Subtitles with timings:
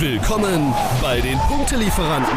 [0.00, 2.36] Willkommen bei den Punktelieferanten,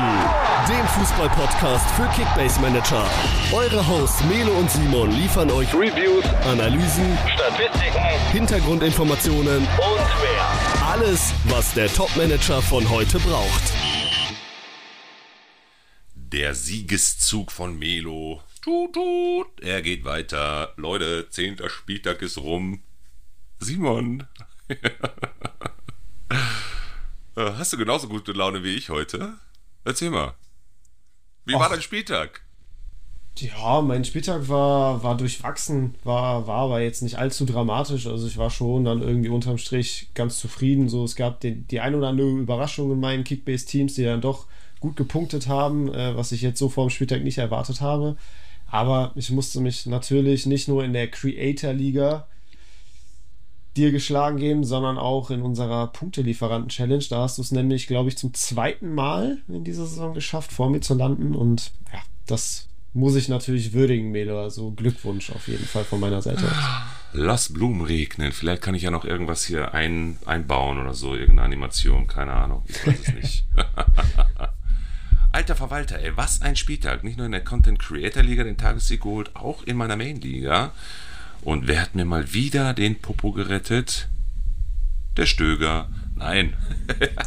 [0.69, 3.09] dem Fußball-Podcast für Kickbase Manager.
[3.51, 10.87] Eure Hosts Melo und Simon liefern euch Reviews, Analysen, Statistiken, Hintergrundinformationen und mehr.
[10.87, 13.63] Alles, was der Top-Manager von heute braucht.
[16.13, 18.43] Der Siegeszug von Melo.
[18.61, 19.61] Tut, tut.
[19.61, 20.73] Er geht weiter.
[20.77, 22.83] Leute, zehnter Spieltag ist rum.
[23.59, 24.27] Simon.
[27.37, 29.33] Äh, hast du genauso gute Laune wie ich heute?
[29.85, 30.33] Erzähl mal.
[31.45, 31.59] Wie Och.
[31.59, 32.41] war dein Spieltag?
[33.37, 38.07] Ja, mein Spieltag war, war durchwachsen, war, war aber jetzt nicht allzu dramatisch.
[38.07, 40.89] Also ich war schon dann irgendwie unterm Strich ganz zufrieden.
[40.89, 44.47] So, es gab den, die ein oder andere Überraschung in meinen Kickbase-Teams, die dann doch
[44.79, 48.17] gut gepunktet haben, äh, was ich jetzt so vor dem Spieltag nicht erwartet habe.
[48.71, 52.27] Aber ich musste mich natürlich nicht nur in der Creator-Liga
[53.77, 57.05] dir geschlagen geben, sondern auch in unserer Punktelieferanten-Challenge.
[57.09, 60.69] Da hast du es nämlich, glaube ich, zum zweiten Mal in dieser Saison geschafft, vor
[60.69, 61.35] mir zu landen.
[61.35, 64.41] Und ja, das muss ich natürlich würdigen, Melo.
[64.41, 66.43] Also Glückwunsch auf jeden Fall von meiner Seite
[67.13, 68.31] Lass Blumen regnen.
[68.31, 72.07] Vielleicht kann ich ja noch irgendwas hier ein, einbauen oder so, irgendeine Animation.
[72.07, 72.63] Keine Ahnung.
[72.67, 73.45] Ich weiß es nicht.
[75.31, 77.03] Alter Verwalter, ey, was ein Spieltag.
[77.03, 80.71] Nicht nur in der Content Creator Liga den Tagessieg geholt, auch in meiner Main Liga.
[81.47, 84.09] Und wer hat mir mal wieder den Popo gerettet?
[85.15, 85.87] Der Stöger.
[86.13, 86.57] Nein.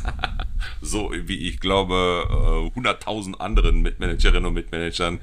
[0.82, 5.20] so wie ich glaube, 100.000 äh, anderen Mitmanagerinnen und Mitmanagern.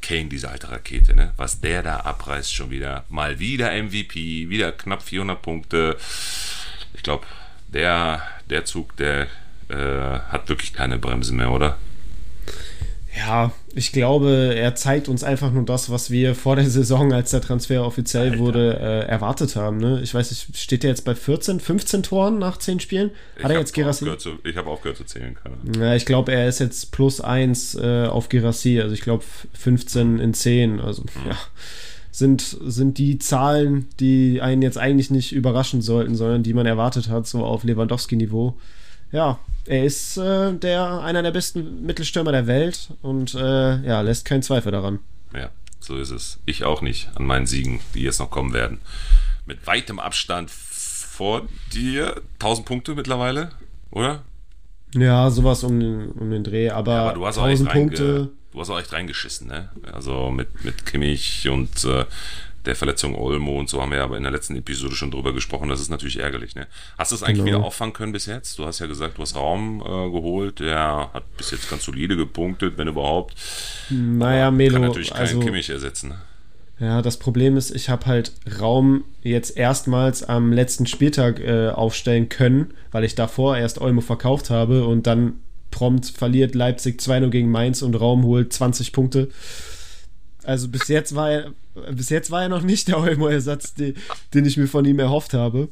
[0.00, 1.34] Kane, diese alte Rakete, ne?
[1.36, 3.04] Was der da abreißt schon wieder.
[3.10, 5.98] Mal wieder MVP, wieder knapp 400 Punkte.
[6.94, 7.26] Ich glaube,
[7.66, 9.26] der, der Zug, der
[9.68, 11.76] äh, hat wirklich keine Bremse mehr, oder?
[13.18, 17.30] Ja, ich glaube, er zeigt uns einfach nur das, was wir vor der Saison, als
[17.32, 18.38] der Transfer offiziell Alter.
[18.38, 19.78] wurde, äh, erwartet haben.
[19.78, 20.00] Ne?
[20.02, 23.10] Ich weiß nicht, steht er jetzt bei 14, 15 Toren nach 10 Spielen?
[23.36, 24.06] Hat ich er jetzt Gerassi?
[24.44, 25.34] ich habe aufgehört zu zählen.
[25.34, 25.84] Keine.
[25.86, 28.80] Ja, ich glaube, er ist jetzt plus 1 äh, auf Gerassi.
[28.80, 29.24] Also ich glaube
[29.54, 30.80] 15 in 10.
[30.80, 31.30] Also mhm.
[31.30, 31.36] ja,
[32.12, 37.08] sind, sind die Zahlen, die einen jetzt eigentlich nicht überraschen sollten, sondern die man erwartet
[37.08, 38.54] hat, so auf Lewandowski-Niveau.
[39.10, 44.24] Ja, er ist äh, der, einer der besten Mittelstürmer der Welt und äh, ja, lässt
[44.24, 45.00] keinen Zweifel daran.
[45.34, 46.38] Ja, so ist es.
[46.46, 48.80] Ich auch nicht an meinen Siegen, die jetzt noch kommen werden.
[49.46, 51.42] Mit weitem Abstand vor
[51.72, 52.20] dir.
[52.34, 53.50] 1000 Punkte mittlerweile,
[53.90, 54.22] oder?
[54.94, 58.30] Ja, sowas um den, um den Dreh, aber, ja, aber du hast 1000 Punkte.
[58.52, 59.68] Du hast auch echt reingeschissen, ne?
[59.92, 62.06] Also mit, mit Kimmich und äh,
[62.68, 65.68] der Verletzung Olmo und so haben wir aber in der letzten Episode schon drüber gesprochen.
[65.68, 66.54] Das ist natürlich ärgerlich.
[66.54, 66.66] Ne?
[66.96, 67.58] Hast du es eigentlich genau.
[67.58, 68.58] wieder auffangen können bis jetzt?
[68.58, 70.60] Du hast ja gesagt, du hast Raum äh, geholt.
[70.60, 73.34] Der hat bis jetzt ganz solide gepunktet, wenn überhaupt.
[73.90, 74.74] Naja, Melo.
[74.74, 76.14] Kann natürlich keinen also, Kimmich ersetzen.
[76.78, 82.28] Ja, das Problem ist, ich habe halt Raum jetzt erstmals am letzten Spieltag äh, aufstellen
[82.28, 85.40] können, weil ich davor erst Olmo verkauft habe und dann
[85.70, 89.28] prompt verliert Leipzig 2-0 gegen Mainz und Raum holt 20 Punkte.
[90.48, 91.52] Also bis jetzt war er,
[91.92, 93.94] bis jetzt war er noch nicht der Olmo-Ersatz, den,
[94.32, 95.68] den ich mir von ihm erhofft habe.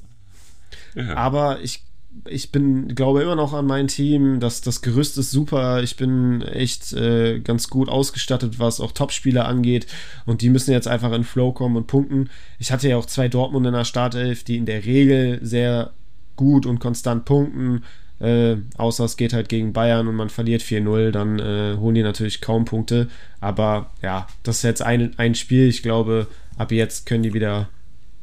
[0.95, 1.17] Ja.
[1.17, 1.83] Aber ich,
[2.27, 4.39] ich bin, glaube immer noch an mein Team.
[4.39, 5.83] Das, das Gerüst ist super.
[5.83, 9.87] Ich bin echt äh, ganz gut ausgestattet, was auch Topspieler angeht.
[10.27, 12.29] Und die müssen jetzt einfach in Flow kommen und punkten.
[12.59, 15.95] Ich hatte ja auch zwei Dortmund in der Startelf, die in der Regel sehr
[16.37, 17.83] gut und konstant punkten.
[18.19, 22.03] Äh, außer es geht halt gegen Bayern und man verliert 4-0, dann äh, holen die
[22.03, 23.09] natürlich kaum Punkte.
[23.41, 25.69] Aber ja, das ist jetzt ein, ein Spiel.
[25.69, 27.69] Ich glaube, ab jetzt können die wieder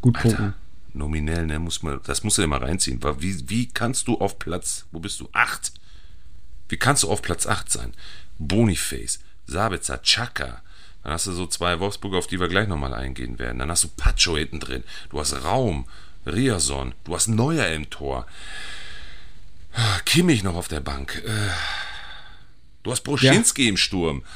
[0.01, 0.53] gut Alter, punkten.
[0.93, 2.99] Nominell, ne, muss man, das musst du dir mal reinziehen.
[3.19, 5.29] Wie, wie kannst du auf Platz, wo bist du?
[5.31, 5.71] 8?
[6.69, 7.93] Wie kannst du auf Platz 8 sein?
[8.39, 10.61] Boniface, Sabitzer, Chaka.
[11.03, 13.59] Dann hast du so zwei Wolfsburger, auf die wir gleich nochmal eingehen werden.
[13.59, 14.83] Dann hast du Pacho hinten drin.
[15.09, 15.85] Du hast Raum,
[16.25, 18.25] Riason, du hast Neuer im Tor.
[20.05, 21.23] Kimmich noch auf der Bank.
[21.25, 21.29] Äh,
[22.83, 23.69] du hast Broschinski ja.
[23.69, 24.23] im Sturm.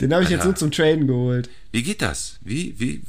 [0.00, 1.50] Den habe ich jetzt nur zum Traden geholt.
[1.72, 2.38] Wie geht das?
[2.42, 3.02] Wie, wie,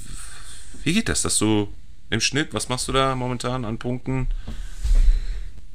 [0.83, 1.67] wie geht das, dass du
[2.09, 4.27] im Schnitt, was machst du da momentan an Punkten?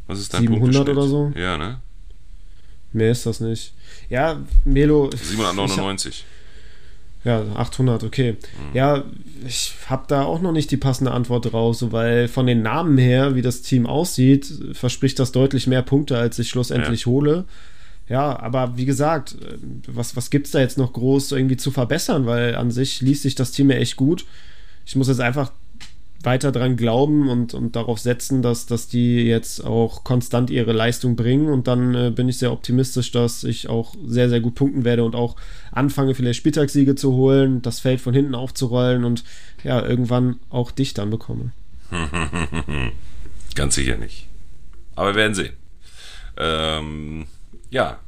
[0.06, 1.33] Was ist dein 700 oder so?
[1.36, 1.80] Ja, ne?
[2.92, 3.74] Mehr ist das nicht.
[4.09, 5.10] Ja, Melo.
[5.10, 6.24] 799.
[7.26, 8.32] Ja, 800, okay.
[8.32, 8.76] Mhm.
[8.76, 9.02] Ja,
[9.44, 12.98] ich habe da auch noch nicht die passende Antwort drauf, so, weil von den Namen
[12.98, 17.06] her, wie das Team aussieht, verspricht das deutlich mehr Punkte, als ich schlussendlich ja.
[17.06, 17.44] hole.
[18.08, 19.34] Ja, aber wie gesagt,
[19.88, 22.26] was, was gibt es da jetzt noch groß irgendwie zu verbessern?
[22.26, 24.24] Weil an sich liest sich das Team ja echt gut.
[24.86, 25.50] Ich muss jetzt einfach
[26.26, 31.16] weiter dran glauben und, und darauf setzen, dass, dass die jetzt auch konstant ihre Leistung
[31.16, 31.48] bringen.
[31.48, 35.04] Und dann äh, bin ich sehr optimistisch, dass ich auch sehr, sehr gut punkten werde
[35.04, 35.36] und auch
[35.72, 39.24] anfange, vielleicht Spieltagssiege zu holen, das Feld von hinten aufzurollen und
[39.64, 41.52] ja, irgendwann auch dich dann bekomme.
[43.54, 44.26] Ganz sicher nicht.
[44.96, 45.52] Aber wir werden sehen.
[46.36, 47.26] Ähm,
[47.70, 48.00] ja,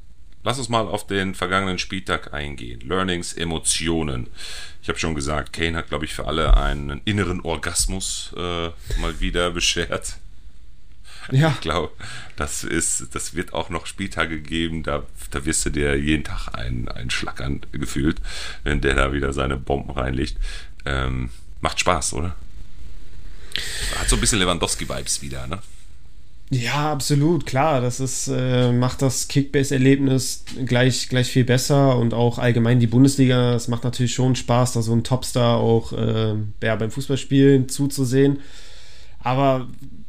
[0.49, 2.81] lass uns mal auf den vergangenen Spieltag eingehen.
[2.81, 4.29] Learnings, Emotionen.
[4.81, 8.69] Ich habe schon gesagt, Kane hat, glaube ich, für alle einen inneren Orgasmus äh,
[8.99, 10.17] mal wieder beschert.
[11.31, 11.51] Ja.
[11.51, 11.93] Ich glaube,
[12.37, 16.49] das ist, das wird auch noch Spieltage geben, da, da wirst du dir jeden Tag
[16.55, 18.17] einen, einen Schlag an gefühlt,
[18.65, 20.39] wenn der da wieder seine Bomben reinlegt.
[20.87, 21.29] Ähm,
[21.61, 22.35] macht Spaß, oder?
[23.99, 25.61] Hat so ein bisschen Lewandowski-Vibes wieder, ne?
[26.51, 27.83] Ja, absolut, klar.
[27.83, 33.55] Das ist, äh, macht das Kickbase-Erlebnis gleich, gleich viel besser und auch allgemein die Bundesliga.
[33.55, 38.39] Es macht natürlich schon Spaß, da so ein Topstar auch äh, ja, beim Fußballspielen zuzusehen.
[39.19, 39.69] Aber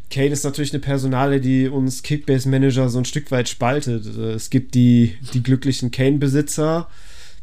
[0.09, 4.06] Kane ist natürlich eine Personale, die uns Kickbase-Manager so ein Stück weit spaltet.
[4.06, 6.88] Es gibt die, die glücklichen Kane-Besitzer,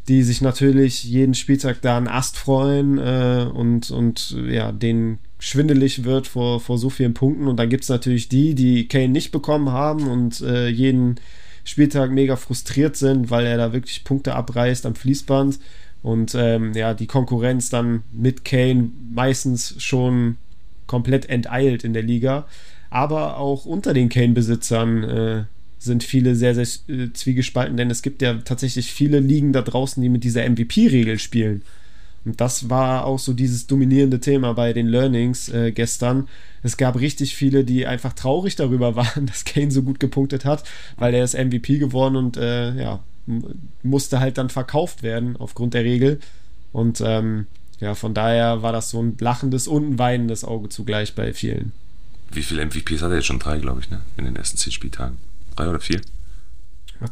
[0.08, 6.04] die sich natürlich jeden Spieltag da einen Ast freuen äh, und, und ja, den schwindelig
[6.04, 7.46] wird vor, vor so vielen Punkten.
[7.46, 11.16] Und dann gibt es natürlich die, die Kane nicht bekommen haben und äh, jeden
[11.64, 15.58] Spieltag mega frustriert sind, weil er da wirklich Punkte abreißt am Fließband.
[16.02, 20.36] Und ähm, ja, die Konkurrenz dann mit Kane meistens schon
[20.86, 22.46] komplett enteilt in der Liga.
[22.90, 25.44] Aber auch unter den Kane-Besitzern äh,
[25.78, 30.02] sind viele sehr, sehr äh, zwiegespalten, denn es gibt ja tatsächlich viele Ligen da draußen,
[30.02, 31.62] die mit dieser MVP-Regel spielen.
[32.26, 36.28] Und das war auch so dieses dominierende Thema bei den Learnings äh, gestern.
[36.64, 40.64] Es gab richtig viele, die einfach traurig darüber waren, dass Kane so gut gepunktet hat,
[40.96, 43.00] weil er ist MVP geworden und äh, ja,
[43.84, 46.18] musste halt dann verkauft werden aufgrund der Regel.
[46.72, 47.46] Und ähm,
[47.78, 51.70] ja, von daher war das so ein lachendes und ein weinendes Auge zugleich bei vielen.
[52.32, 53.38] Wie viele MVPs hat er jetzt schon?
[53.38, 54.00] Drei, glaube ich, ne?
[54.16, 55.16] In den ersten zehn Spieltagen.
[55.54, 56.00] Drei oder vier?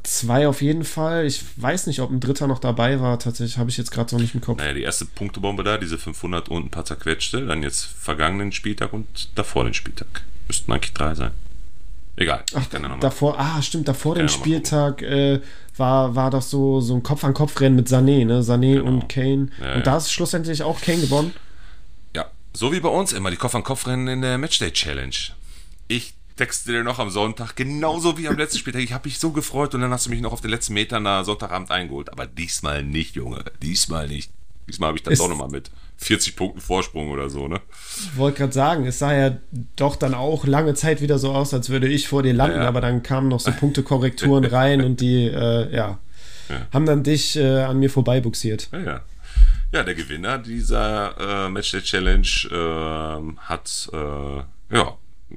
[0.02, 1.26] Zwei auf jeden Fall.
[1.26, 3.18] Ich weiß nicht, ob ein dritter noch dabei war.
[3.18, 4.58] Tatsächlich habe ich jetzt gerade so nicht im Kopf.
[4.58, 7.46] Naja, die erste Punktebombe da, diese 500 und ein paar zerquetschte.
[7.46, 10.22] Dann jetzt vergangenen Spieltag und davor den Spieltag.
[10.46, 11.32] Müssten eigentlich drei sein.
[12.16, 12.44] Egal.
[12.54, 12.66] Ach,
[13.00, 15.40] davor, ah, stimmt, davor den Spieltag äh,
[15.76, 18.42] war, war das so, so ein Kopf-an-Kopf-Rennen mit Sané, ne?
[18.42, 18.86] Sané genau.
[18.86, 19.48] und Kane.
[19.60, 21.34] Ja, und da ist schlussendlich auch Kane gewonnen.
[22.14, 25.16] Ja, so wie bei uns immer, die Kopf-an-Kopf-Rennen in der Matchday-Challenge.
[25.88, 28.82] Ich texte dir noch am Sonntag, genauso wie am letzten Spieltag.
[28.82, 31.04] Ich habe mich so gefreut und dann hast du mich noch auf den letzten Metern
[31.04, 32.10] nach Sonntagabend eingeholt.
[32.10, 33.44] Aber diesmal nicht, Junge.
[33.62, 34.30] Diesmal nicht.
[34.68, 37.60] Diesmal habe ich dann ist, doch nochmal mit 40 Punkten Vorsprung oder so, ne?
[37.96, 39.36] Ich wollte gerade sagen, es sah ja
[39.76, 42.62] doch dann auch lange Zeit wieder so aus, als würde ich vor dir landen, ja,
[42.62, 42.68] ja.
[42.68, 45.98] aber dann kamen noch so Punktekorrekturen rein und die, äh, ja,
[46.48, 48.68] ja, haben dann dich äh, an mir vorbeibuxiert.
[48.72, 49.00] Ja, ja.
[49.72, 54.96] Ja, der Gewinner dieser äh, Matchday Challenge äh, hat, äh, ja,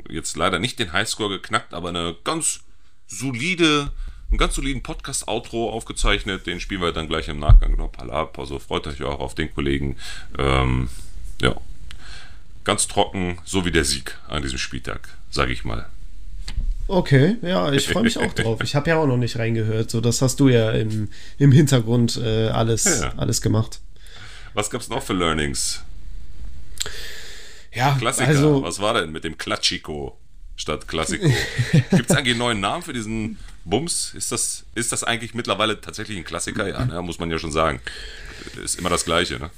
[0.10, 2.62] jetzt leider nicht den Highscore geknackt, aber eine ganz
[3.08, 3.92] solide,
[4.30, 6.46] einen ganz soliden Podcast-Outro aufgezeichnet.
[6.46, 8.38] Den spielen wir dann gleich im Nachgang noch mal ab.
[8.40, 9.98] Also freut euch auch auf den Kollegen.
[10.38, 10.90] Ähm,
[11.42, 11.56] ja,
[12.64, 15.88] ganz trocken, so wie der Sieg an diesem Spieltag, sage ich mal.
[16.90, 18.62] Okay, ja, ich freue mich auch drauf.
[18.64, 19.92] Ich habe ja auch noch nicht reingehört.
[19.92, 23.14] So, das hast du ja im, im Hintergrund äh, alles, ja.
[23.18, 23.82] alles gemacht.
[24.54, 25.84] Was gab es noch für Learnings?
[27.78, 28.28] Ja, Klassiker.
[28.28, 30.18] Also, Was war denn mit dem Klatschiko
[30.56, 31.28] statt Klassiko?
[31.92, 34.14] Gibt es eigentlich einen neuen Namen für diesen Bums?
[34.16, 36.68] Ist das, ist das eigentlich mittlerweile tatsächlich ein Klassiker?
[36.68, 37.80] Ja, ne, muss man ja schon sagen.
[38.64, 39.52] Ist immer das Gleiche, ne?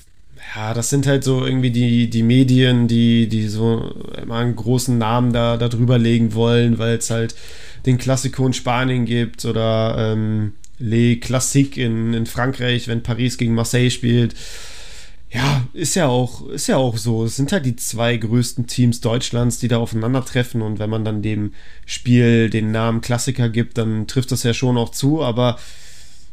[0.55, 4.97] Ja, das sind halt so irgendwie die, die Medien, die, die so immer einen großen
[4.97, 7.35] Namen da, da drüber legen wollen, weil es halt
[7.85, 13.53] den Klassiko in Spanien gibt oder ähm, Les Classiques in, in Frankreich, wenn Paris gegen
[13.53, 14.35] Marseille spielt.
[15.31, 17.23] Ja, ist ja auch, ist ja auch so.
[17.23, 20.61] Es sind halt die zwei größten Teams Deutschlands, die da aufeinandertreffen.
[20.61, 21.53] Und wenn man dann dem
[21.85, 25.21] Spiel den Namen Klassiker gibt, dann trifft das ja schon auch zu.
[25.21, 25.59] Aber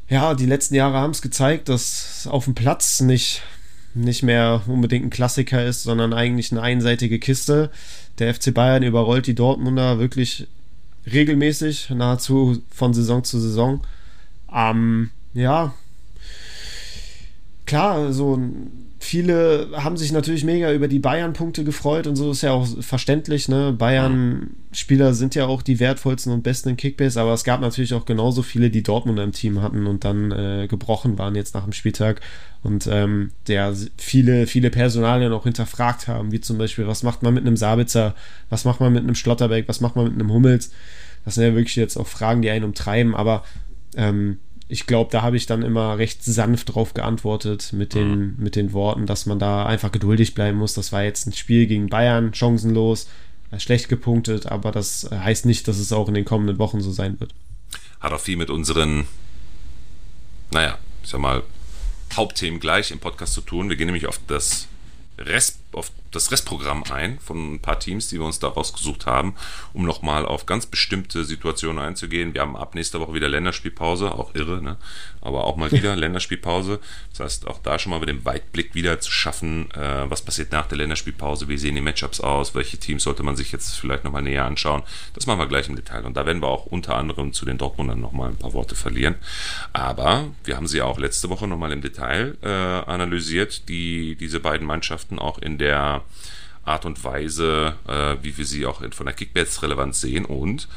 [0.09, 3.43] ja, die letzten Jahre haben es gezeigt, dass auf dem Platz nicht,
[3.93, 7.71] nicht mehr unbedingt ein Klassiker ist, sondern eigentlich eine einseitige Kiste.
[8.19, 10.47] Der FC Bayern überrollt die Dortmunder wirklich
[11.12, 13.83] regelmäßig, nahezu von Saison zu Saison.
[14.50, 15.75] Ähm, ja,
[17.67, 22.43] klar, so ein viele haben sich natürlich mega über die Bayern-Punkte gefreut und so ist
[22.43, 23.49] ja auch verständlich.
[23.49, 23.73] Ne?
[23.73, 28.05] Bayern-Spieler sind ja auch die wertvollsten und besten in Kickbase, aber es gab natürlich auch
[28.05, 31.73] genauso viele, die Dortmund im Team hatten und dann äh, gebrochen waren jetzt nach dem
[31.73, 32.21] Spieltag
[32.63, 37.33] und ähm, der viele, viele Personalien auch hinterfragt haben, wie zum Beispiel, was macht man
[37.33, 38.15] mit einem Sabitzer,
[38.51, 40.73] was macht man mit einem Schlotterbeck, was macht man mit einem Hummels.
[41.25, 43.45] Das sind ja wirklich jetzt auch Fragen, die einen umtreiben, aber
[43.97, 48.35] ähm, ich glaube, da habe ich dann immer recht sanft drauf geantwortet mit den, mhm.
[48.38, 50.75] mit den Worten, dass man da einfach geduldig bleiben muss.
[50.75, 53.08] Das war jetzt ein Spiel gegen Bayern, chancenlos,
[53.52, 56.90] äh, schlecht gepunktet, aber das heißt nicht, dass es auch in den kommenden Wochen so
[56.90, 57.32] sein wird.
[58.00, 59.06] Hat auch viel mit unseren,
[60.50, 61.44] naja, ich sag mal,
[62.14, 63.68] Hauptthemen gleich im Podcast zu tun.
[63.68, 64.66] Wir gehen nämlich auf das
[65.18, 69.35] Rest, auf das Restprogramm ein von ein paar Teams, die wir uns da rausgesucht haben,
[69.75, 72.33] um nochmal auf ganz bestimmte Situationen einzugehen.
[72.33, 74.76] Wir haben ab nächster Woche wieder Länderspielpause, auch irre, ne?
[75.21, 76.80] aber auch mal wieder Länderspielpause.
[77.11, 80.52] Das heißt, auch da schon mal mit dem Weitblick wieder zu schaffen, äh, was passiert
[80.52, 84.04] nach der Länderspielpause, wie sehen die Matchups aus, welche Teams sollte man sich jetzt vielleicht
[84.04, 84.83] nochmal näher anschauen.
[85.14, 86.06] Das machen wir gleich im Detail.
[86.06, 89.16] Und da werden wir auch unter anderem zu den Dortmundern nochmal ein paar Worte verlieren.
[89.75, 94.66] Aber wir haben sie auch letzte Woche nochmal im Detail äh, analysiert, die, diese beiden
[94.66, 99.14] Mannschaften auch in der Art und Weise, äh, wie wir sie auch in, von der
[99.14, 100.25] Kickbase-Relevanz sehen.
[100.25, 100.68] Und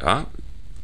[0.00, 0.26] ja,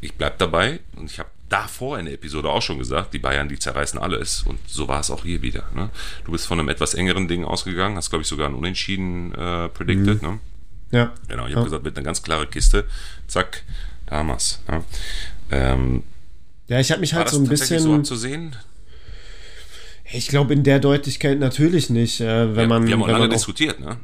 [0.00, 3.48] ich bleibe dabei und ich habe davor in der Episode auch schon gesagt, die Bayern,
[3.48, 4.42] die zerreißen alles.
[4.42, 5.64] Und so war es auch hier wieder.
[5.74, 5.90] Ne?
[6.24, 9.68] Du bist von einem etwas engeren Ding ausgegangen, hast, glaube ich, sogar ein Unentschieden äh,
[9.68, 10.22] predicted.
[10.22, 10.28] Mhm.
[10.28, 10.40] Ne?
[10.90, 11.12] Ja.
[11.28, 11.56] Genau, ich ja.
[11.56, 12.86] habe gesagt, mit einer ganz klare Kiste,
[13.26, 13.62] zack,
[14.06, 14.60] damals.
[14.68, 14.82] Ja,
[15.50, 16.02] ähm,
[16.68, 17.80] ja ich habe mich halt so ein bisschen.
[17.80, 18.56] so zu sehen?
[20.12, 22.20] Ich glaube in der Deutlichkeit natürlich nicht.
[22.20, 23.96] Äh, wenn ja, man, wir haben auch lange auch, diskutiert, ne?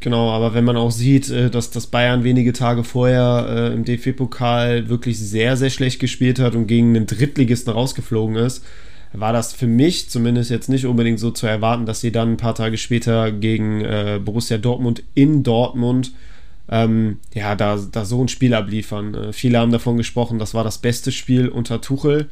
[0.00, 3.84] Genau, aber wenn man auch sieht, äh, dass das Bayern wenige Tage vorher äh, im
[3.84, 8.64] DFB-Pokal wirklich sehr, sehr schlecht gespielt hat und gegen einen Drittligisten rausgeflogen ist,
[9.12, 12.36] war das für mich zumindest jetzt nicht unbedingt so zu erwarten, dass sie dann ein
[12.36, 16.12] paar Tage später gegen äh, Borussia Dortmund in Dortmund
[16.68, 19.14] ähm, ja, da, da so ein Spiel abliefern.
[19.14, 22.28] Äh, viele haben davon gesprochen, das war das beste Spiel unter Tuchel.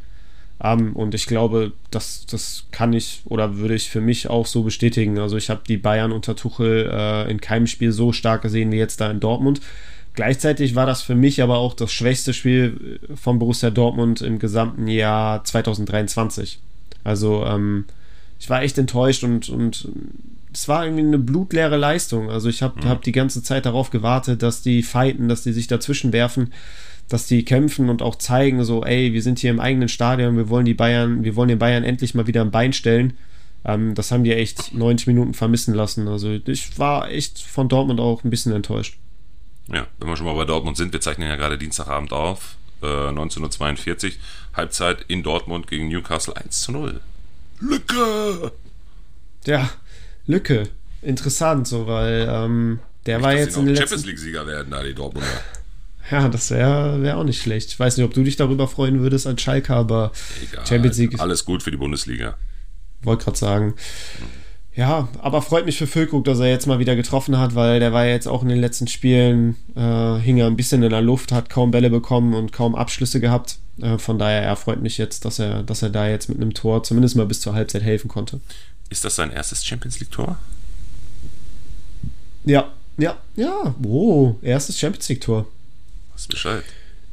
[0.63, 4.63] Um, und ich glaube, das, das kann ich oder würde ich für mich auch so
[4.63, 5.19] bestätigen.
[5.19, 8.77] Also ich habe die Bayern unter Tuchel äh, in keinem Spiel so stark gesehen wie
[8.77, 9.63] jetzt da in Dortmund.
[10.13, 14.87] Gleichzeitig war das für mich aber auch das schwächste Spiel von Borussia Dortmund im gesamten
[14.87, 16.59] Jahr 2023.
[17.05, 17.87] Also ähm,
[18.39, 19.89] ich war echt enttäuscht und, und
[20.53, 22.29] es war irgendwie eine blutleere Leistung.
[22.29, 22.89] Also ich habe mhm.
[22.91, 26.53] hab die ganze Zeit darauf gewartet, dass die fighten, dass die sich dazwischen werfen
[27.11, 30.49] dass die kämpfen und auch zeigen, so, ey, wir sind hier im eigenen Stadion, wir
[30.49, 33.19] wollen die Bayern, wir wollen den Bayern endlich mal wieder ein Bein stellen.
[33.65, 36.07] Ähm, das haben die echt 90 Minuten vermissen lassen.
[36.07, 38.97] Also ich war echt von Dortmund auch ein bisschen enttäuscht.
[39.69, 42.87] Ja, wenn wir schon mal bei Dortmund sind, wir zeichnen ja gerade Dienstagabend auf, äh,
[42.87, 44.13] 19.42 Uhr,
[44.55, 47.01] Halbzeit in Dortmund gegen Newcastle 1 zu 0.
[47.61, 48.53] Lücke!
[49.47, 49.69] Ja,
[50.27, 50.69] Lücke.
[51.03, 54.95] Interessant, so, weil ähm, der Nicht, war jetzt in den Champions League-Sieger werden, da die
[54.95, 55.29] Dortmunder.
[56.11, 57.69] Ja, das wäre wär auch nicht schlecht.
[57.71, 60.13] Ich weiß nicht, ob du dich darüber freuen würdest als Schalke, aber
[60.43, 61.21] Egal, Champions League ist.
[61.21, 62.37] Alles gut für die Bundesliga.
[63.03, 63.75] Wollte gerade sagen.
[64.75, 67.93] Ja, aber freut mich für Füllkrug, dass er jetzt mal wieder getroffen hat, weil der
[67.93, 71.33] war jetzt auch in den letzten Spielen, äh, hing er ein bisschen in der Luft,
[71.33, 73.59] hat kaum Bälle bekommen und kaum Abschlüsse gehabt.
[73.81, 76.55] Äh, von daher, er freut mich jetzt, dass er, dass er da jetzt mit einem
[76.55, 78.41] Tor zumindest mal bis zur Halbzeit helfen konnte.
[78.91, 80.39] Ist das sein erstes Champions League-Tor?
[82.45, 83.75] Ja, ja, ja.
[83.83, 85.47] Oh, erstes Champions League-Tor.
[86.21, 86.65] Weiß Bescheid.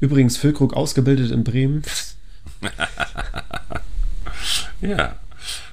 [0.01, 1.83] Übrigens, Füllkrug ausgebildet in Bremen.
[4.81, 5.15] ja.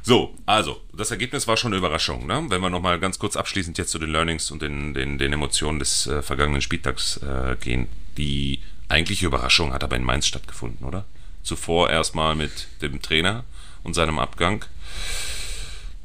[0.03, 2.45] So, also, das Ergebnis war schon eine Überraschung, ne?
[2.49, 5.81] Wenn wir nochmal ganz kurz abschließend jetzt zu den Learnings und den, den, den Emotionen
[5.81, 7.89] des äh, vergangenen Spieltags äh, gehen.
[8.17, 11.05] Die eigentliche Überraschung hat aber in Mainz stattgefunden, oder?
[11.43, 13.45] Zuvor erstmal mit dem Trainer
[13.83, 14.65] und seinem Abgang.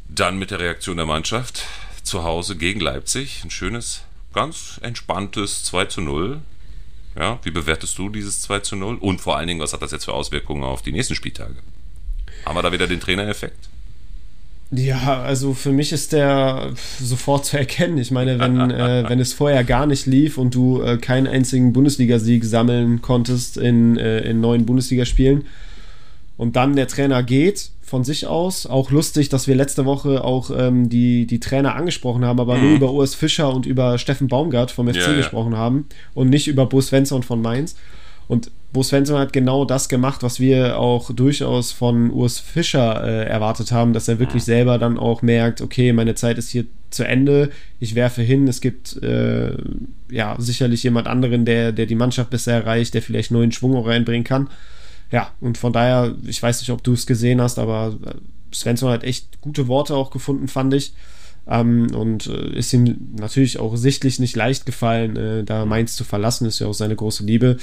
[0.07, 1.65] Dann mit der Reaktion der Mannschaft
[2.01, 3.43] zu Hause gegen Leipzig.
[3.43, 4.01] Ein schönes,
[4.33, 6.41] ganz entspanntes 2 zu 0
[7.19, 8.95] ja, wie bewertest du dieses 2 zu 0?
[8.95, 11.57] Und vor allen Dingen, was hat das jetzt für Auswirkungen auf die nächsten Spieltage?
[12.45, 13.69] Haben wir da wieder den Trainereffekt?
[14.71, 17.97] Ja, also für mich ist der sofort zu erkennen.
[17.97, 21.73] Ich meine, wenn, äh, wenn es vorher gar nicht lief und du äh, keinen einzigen
[21.73, 25.45] Bundesligasieg sammeln konntest in, äh, in neuen Bundesligaspielen
[26.37, 28.65] und dann der Trainer geht von sich aus.
[28.65, 32.63] Auch lustig, dass wir letzte Woche auch ähm, die, die Trainer angesprochen haben, aber mhm.
[32.63, 35.57] nur über Urs Fischer und über Steffen Baumgart vom FC ja, gesprochen ja.
[35.57, 37.75] haben und nicht über Bo Svensson von Mainz.
[38.27, 43.25] Und Bo Svensson hat genau das gemacht, was wir auch durchaus von Urs Fischer äh,
[43.25, 44.45] erwartet haben, dass er wirklich mhm.
[44.45, 48.61] selber dann auch merkt, okay, meine Zeit ist hier zu Ende, ich werfe hin, es
[48.61, 49.53] gibt äh,
[50.11, 53.87] ja sicherlich jemand anderen, der, der die Mannschaft besser erreicht, der vielleicht neuen Schwung auch
[53.87, 54.49] reinbringen kann
[55.11, 58.91] ja, und von daher, ich weiß nicht, ob du es gesehen hast, aber äh, Svensson
[58.91, 60.93] hat echt gute Worte auch gefunden, fand ich.
[61.47, 66.03] Ähm, und äh, ist ihm natürlich auch sichtlich nicht leicht gefallen, äh, da Mainz zu
[66.03, 67.57] verlassen, ist ja auch seine große Liebe.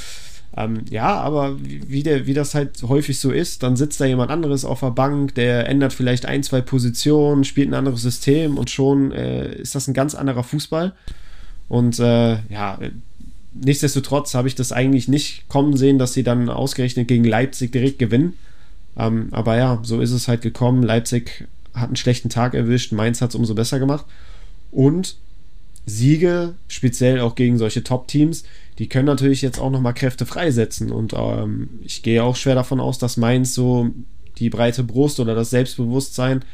[0.57, 4.31] Ähm, ja, aber wie, der, wie das halt häufig so ist, dann sitzt da jemand
[4.31, 8.71] anderes auf der Bank, der ändert vielleicht ein, zwei Positionen, spielt ein anderes System und
[8.71, 10.95] schon äh, ist das ein ganz anderer Fußball.
[11.69, 12.79] Und äh, ja,
[13.65, 17.99] nichtsdestotrotz habe ich das eigentlich nicht kommen sehen, dass sie dann ausgerechnet gegen Leipzig direkt
[17.99, 18.35] gewinnen.
[18.97, 20.83] Ähm, aber ja, so ist es halt gekommen.
[20.83, 24.07] Leipzig hat einen schlechten Tag erwischt, Mainz hat es umso besser gemacht.
[24.71, 25.17] Und
[25.85, 28.45] Siege, speziell auch gegen solche Top-Teams,
[28.79, 30.91] die können natürlich jetzt auch nochmal Kräfte freisetzen.
[30.91, 33.91] Und ähm, ich gehe auch schwer davon aus, dass Mainz so
[34.39, 36.45] die breite Brust oder das Selbstbewusstsein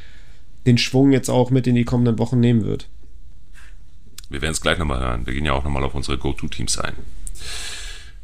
[0.67, 2.89] den Schwung jetzt auch mit in die kommenden Wochen nehmen wird.
[4.33, 5.27] Wir werden es gleich nochmal hören.
[5.27, 6.95] Wir gehen ja auch nochmal auf unsere Go-To-Teams ein.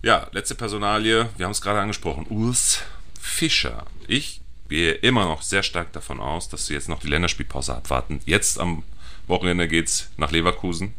[0.01, 1.29] Ja, letzte Personalie.
[1.37, 2.25] Wir haben es gerade angesprochen.
[2.31, 2.81] Urs
[3.21, 3.85] Fischer.
[4.07, 8.21] Ich gehe immer noch sehr stark davon aus, dass sie jetzt noch die Länderspielpause abwarten.
[8.25, 8.85] Jetzt am
[9.27, 10.95] Wochenende geht es nach Leverkusen.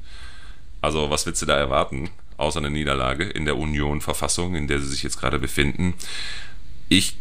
[0.80, 2.12] Also, was willst du da erwarten?
[2.38, 5.96] Außer eine Niederlage in der Union-Verfassung, in der sie sich jetzt gerade befinden.
[6.88, 7.18] Ich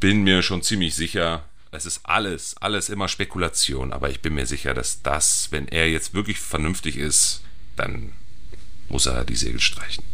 [0.00, 1.44] bin mir schon ziemlich sicher,
[1.74, 5.90] es ist alles, alles immer Spekulation, aber ich bin mir sicher, dass das, wenn er
[5.90, 7.42] jetzt wirklich vernünftig ist,
[7.76, 8.12] dann
[8.88, 10.04] muss er die Segel streichen.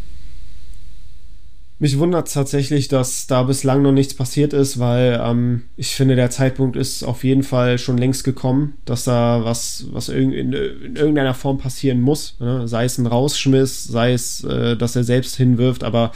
[1.82, 6.14] Mich wundert es tatsächlich, dass da bislang noch nichts passiert ist, weil ähm, ich finde,
[6.14, 10.52] der Zeitpunkt ist auf jeden Fall schon längst gekommen, dass da was, was in, in,
[10.52, 12.36] in irgendeiner Form passieren muss.
[12.38, 12.68] Ne?
[12.68, 16.12] Sei es ein Rausschmiss, sei es, äh, dass er selbst hinwirft, aber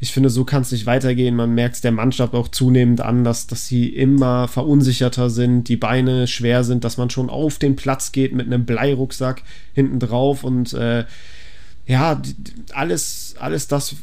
[0.00, 1.36] ich finde, so kann es nicht weitergehen.
[1.36, 5.76] Man merkt es der Mannschaft auch zunehmend an, dass, dass sie immer verunsicherter sind, die
[5.76, 10.44] Beine schwer sind, dass man schon auf den Platz geht mit einem Bleirucksack hinten drauf
[10.44, 11.04] und äh,
[11.86, 12.20] ja,
[12.72, 13.96] alles, alles das,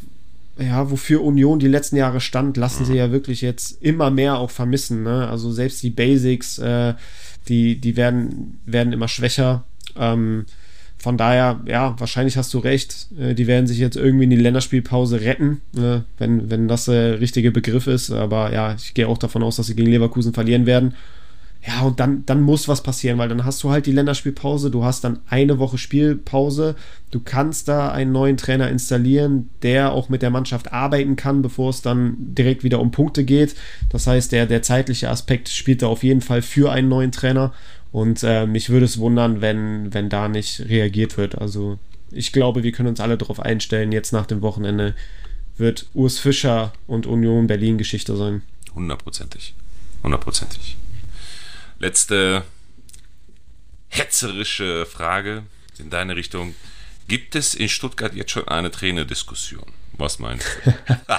[0.57, 4.51] ja, wofür Union die letzten Jahre stand, lassen sie ja wirklich jetzt immer mehr auch
[4.51, 5.03] vermissen.
[5.03, 5.27] Ne?
[5.27, 6.93] Also selbst die Basics, äh,
[7.47, 9.63] die, die werden, werden immer schwächer.
[9.97, 10.45] Ähm,
[11.01, 13.07] von daher, ja, wahrscheinlich hast du recht.
[13.19, 17.19] Äh, die werden sich jetzt irgendwie in die Länderspielpause retten, äh, wenn, wenn das der
[17.19, 18.11] richtige Begriff ist.
[18.11, 20.93] Aber ja, ich gehe auch davon aus, dass sie gegen Leverkusen verlieren werden.
[21.65, 24.83] Ja, und dann, dann muss was passieren, weil dann hast du halt die Länderspielpause, du
[24.83, 26.75] hast dann eine Woche Spielpause,
[27.11, 31.69] du kannst da einen neuen Trainer installieren, der auch mit der Mannschaft arbeiten kann, bevor
[31.69, 33.55] es dann direkt wieder um Punkte geht.
[33.89, 37.53] Das heißt, der, der zeitliche Aspekt spielt da auf jeden Fall für einen neuen Trainer.
[37.91, 41.37] Und äh, mich würde es wundern, wenn, wenn da nicht reagiert wird.
[41.37, 41.77] Also
[42.11, 44.95] ich glaube, wir können uns alle darauf einstellen, jetzt nach dem Wochenende
[45.57, 48.41] wird Urs Fischer und Union Berlin Geschichte sein.
[48.73, 49.53] Hundertprozentig.
[50.03, 50.77] Hundertprozentig.
[51.79, 52.43] Letzte
[53.89, 55.43] hetzerische Frage
[55.77, 56.55] in deine Richtung.
[57.07, 59.65] Gibt es in Stuttgart jetzt schon eine Trainerdiskussion?
[59.93, 60.73] Was meinst du?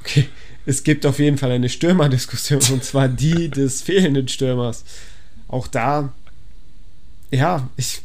[0.00, 0.28] okay,
[0.66, 4.84] es gibt auf jeden Fall eine Stürmerdiskussion und zwar die des fehlenden Stürmers.
[5.48, 6.12] Auch da,
[7.30, 8.00] ja, ich,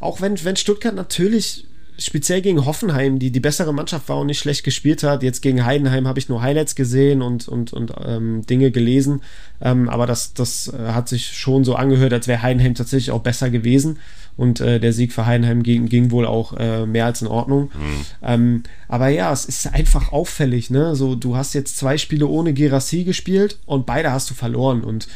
[0.00, 1.66] auch wenn, wenn Stuttgart natürlich
[2.00, 5.22] speziell gegen Hoffenheim, die die bessere Mannschaft war und nicht schlecht gespielt hat.
[5.22, 9.22] Jetzt gegen Heidenheim habe ich nur Highlights gesehen und, und, und ähm, Dinge gelesen.
[9.60, 13.22] Ähm, aber das, das äh, hat sich schon so angehört, als wäre Heidenheim tatsächlich auch
[13.22, 13.98] besser gewesen.
[14.36, 17.64] Und äh, der Sieg für Heidenheim ging, ging wohl auch äh, mehr als in Ordnung.
[17.64, 18.06] Mhm.
[18.22, 20.70] Ähm, aber ja, es ist einfach auffällig.
[20.70, 20.96] Ne?
[20.96, 24.82] So, du hast jetzt zwei Spiele ohne Gerassi gespielt und beide hast du verloren.
[24.82, 25.08] Und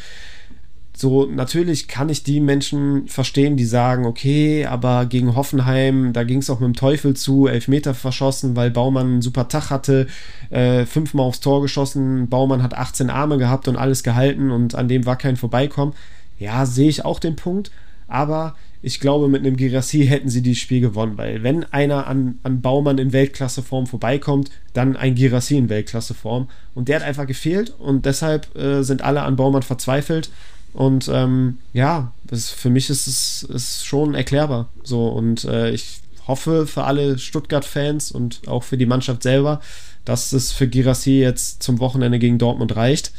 [0.97, 6.39] so, natürlich kann ich die Menschen verstehen, die sagen, okay, aber gegen Hoffenheim, da ging
[6.39, 10.07] es auch mit dem Teufel zu, Elfmeter verschossen, weil Baumann einen super Tag hatte,
[10.51, 14.87] äh, fünfmal aufs Tor geschossen, Baumann hat 18 Arme gehabt und alles gehalten und an
[14.87, 15.93] dem war kein Vorbeikommen.
[16.39, 17.71] Ja, sehe ich auch den Punkt,
[18.07, 22.37] aber ich glaube, mit einem Girassi hätten sie dieses Spiel gewonnen, weil wenn einer an,
[22.43, 26.47] an Baumann in Weltklasseform vorbeikommt, dann ein Girassi in Weltklasseform.
[26.75, 30.29] Und der hat einfach gefehlt und deshalb äh, sind alle an Baumann verzweifelt.
[30.75, 34.69] Und ähm, ja, das, für mich ist es ist schon erklärbar.
[34.83, 39.61] So, und äh, ich hoffe für alle Stuttgart-Fans und auch für die Mannschaft selber,
[40.03, 43.13] dass es für Girassi jetzt zum Wochenende gegen Dortmund reicht.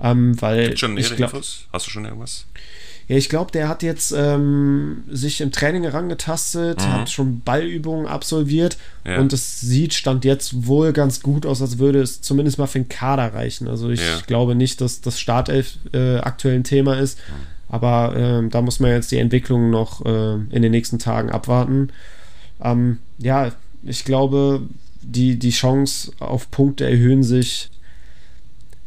[0.00, 2.46] Ähm, weil Gibt schon ich glaub, Hast du schon irgendwas?
[3.08, 6.92] Ja, ich glaube, der hat jetzt ähm, sich im Training herangetastet, mhm.
[6.92, 9.18] hat schon Ballübungen absolviert ja.
[9.18, 12.78] und es sieht, stand jetzt wohl ganz gut aus, als würde es zumindest mal für
[12.78, 13.68] den Kader reichen.
[13.68, 14.20] Also ich ja.
[14.26, 17.74] glaube nicht, dass das Startelf äh, aktuell ein Thema ist, mhm.
[17.74, 21.90] aber äh, da muss man jetzt die Entwicklung noch äh, in den nächsten Tagen abwarten.
[22.62, 24.62] Ähm, ja, ich glaube,
[25.02, 27.68] die, die Chance auf Punkte erhöhen sich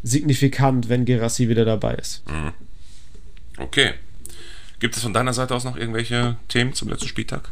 [0.02, 2.24] signifikant, wenn Gerassi wieder dabei ist.
[2.28, 2.54] Mhm.
[3.60, 3.94] Okay.
[4.80, 7.50] Gibt es von deiner Seite aus noch irgendwelche Themen zum letzten Spieltag?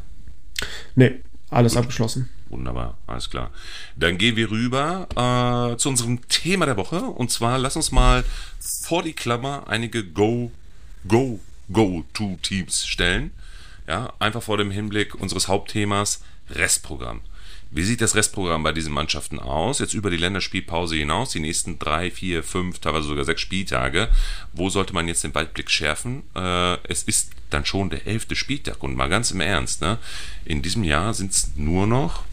[0.96, 1.82] Nee, alles Gut.
[1.82, 2.30] abgeschlossen.
[2.50, 3.50] Wunderbar, alles klar.
[3.96, 7.02] Dann gehen wir rüber äh, zu unserem Thema der Woche.
[7.02, 8.24] Und zwar lass uns mal
[8.60, 10.52] vor die Klammer einige Go,
[11.08, 11.40] Go,
[11.72, 13.32] Go-To-Teams stellen.
[13.88, 17.22] Ja, einfach vor dem Hinblick unseres Hauptthemas Restprogramm.
[17.76, 19.80] Wie sieht das Restprogramm bei diesen Mannschaften aus?
[19.80, 24.08] Jetzt über die Länderspielpause hinaus, die nächsten drei, vier, fünf, teilweise sogar sechs Spieltage.
[24.54, 26.24] Wo sollte man jetzt den Waldblick schärfen?
[26.36, 29.98] Äh, es ist dann schon der elfte Spieltag und mal ganz im Ernst, ne?
[30.46, 32.24] In diesem Jahr sind es nur noch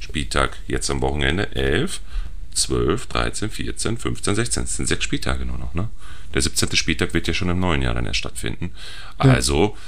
[0.00, 2.02] Spieltag jetzt am Wochenende 11,
[2.52, 4.62] 12, 13, 14, 15, 16.
[4.64, 5.88] Das sind sechs Spieltage nur noch, ne?
[6.34, 6.76] Der 17.
[6.76, 8.72] Spieltag wird ja schon im neuen Jahr dann erst stattfinden.
[9.16, 9.82] Also, ja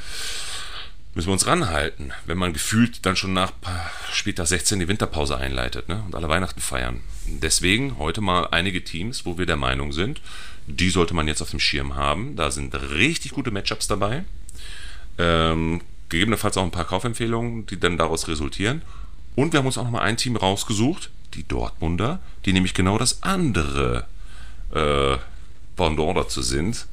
[1.14, 3.52] müssen wir uns ranhalten, wenn man gefühlt dann schon nach
[4.10, 6.02] später 16 die Winterpause einleitet ne?
[6.06, 7.00] und alle Weihnachten feiern.
[7.26, 10.20] Deswegen heute mal einige Teams, wo wir der Meinung sind,
[10.66, 12.36] die sollte man jetzt auf dem Schirm haben.
[12.36, 14.24] Da sind richtig gute Matchups dabei.
[15.18, 18.82] Ähm, gegebenenfalls auch ein paar Kaufempfehlungen, die dann daraus resultieren.
[19.34, 22.98] Und wir haben uns auch noch mal ein Team rausgesucht, die Dortmunder, die nämlich genau
[22.98, 24.06] das andere
[24.74, 25.16] äh,
[25.76, 26.86] Pendant dazu sind.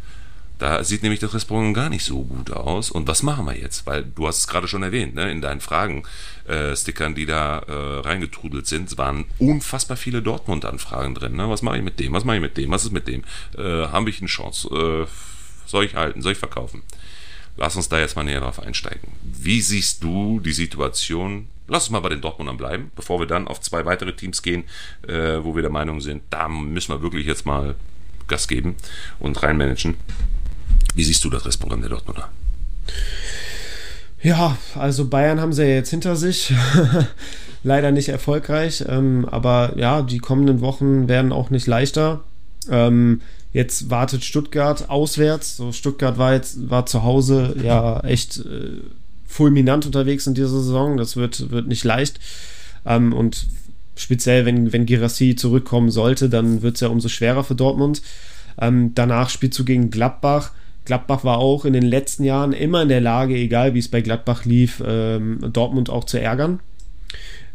[0.59, 2.91] Da sieht nämlich das Restaurant gar nicht so gut aus.
[2.91, 3.87] Und was machen wir jetzt?
[3.87, 5.31] Weil du hast es gerade schon erwähnt, ne?
[5.31, 11.37] in deinen Fragen-Stickern, äh, die da äh, reingetrudelt sind, waren unfassbar viele Dortmund-Anfragen drin.
[11.37, 11.49] Ne?
[11.49, 12.11] Was mache ich mit dem?
[12.11, 12.71] Was mache ich mit dem?
[12.71, 13.23] Was ist mit dem?
[13.57, 14.67] Äh, Habe ich eine Chance?
[15.07, 15.07] Äh,
[15.65, 16.21] soll ich halten?
[16.21, 16.83] Soll ich verkaufen?
[17.55, 19.13] Lass uns da jetzt mal näher drauf einsteigen.
[19.21, 21.47] Wie siehst du die Situation?
[21.69, 24.65] Lass uns mal bei den Dortmundern bleiben, bevor wir dann auf zwei weitere Teams gehen,
[25.07, 27.75] äh, wo wir der Meinung sind, da müssen wir wirklich jetzt mal
[28.27, 28.75] Gas geben
[29.19, 29.95] und reinmanagen.
[30.95, 32.29] Wie siehst du das Restprogramm der Dortmunder?
[34.21, 36.53] Ja, also Bayern haben sie ja jetzt hinter sich.
[37.63, 42.21] Leider nicht erfolgreich, ähm, aber ja, die kommenden Wochen werden auch nicht leichter.
[42.69, 43.21] Ähm,
[43.51, 45.57] jetzt wartet Stuttgart auswärts.
[45.57, 48.81] So, Stuttgart war jetzt war zu Hause ja echt äh,
[49.27, 50.97] fulminant unterwegs in dieser Saison.
[50.97, 52.19] Das wird, wird nicht leicht.
[52.85, 53.47] Ähm, und
[53.95, 58.01] speziell, wenn, wenn Girassi zurückkommen sollte, dann wird es ja umso schwerer für Dortmund.
[58.59, 60.51] Ähm, danach spielst du gegen Gladbach.
[60.89, 64.01] Gladbach war auch in den letzten Jahren immer in der Lage, egal wie es bei
[64.01, 66.61] Gladbach lief, ähm, Dortmund auch zu ärgern.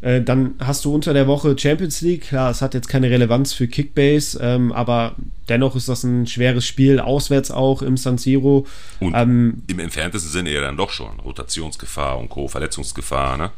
[0.02, 2.28] Äh, dann hast du unter der Woche Champions League.
[2.28, 5.16] Klar, es hat jetzt keine Relevanz für Kickbase, ähm, aber
[5.48, 8.68] dennoch ist das ein schweres Spiel, auswärts auch im San Siro.
[9.00, 11.18] Und ähm, im entferntesten Sinne ja dann doch schon.
[11.18, 13.50] Rotationsgefahr und Co., Verletzungsgefahr, ne?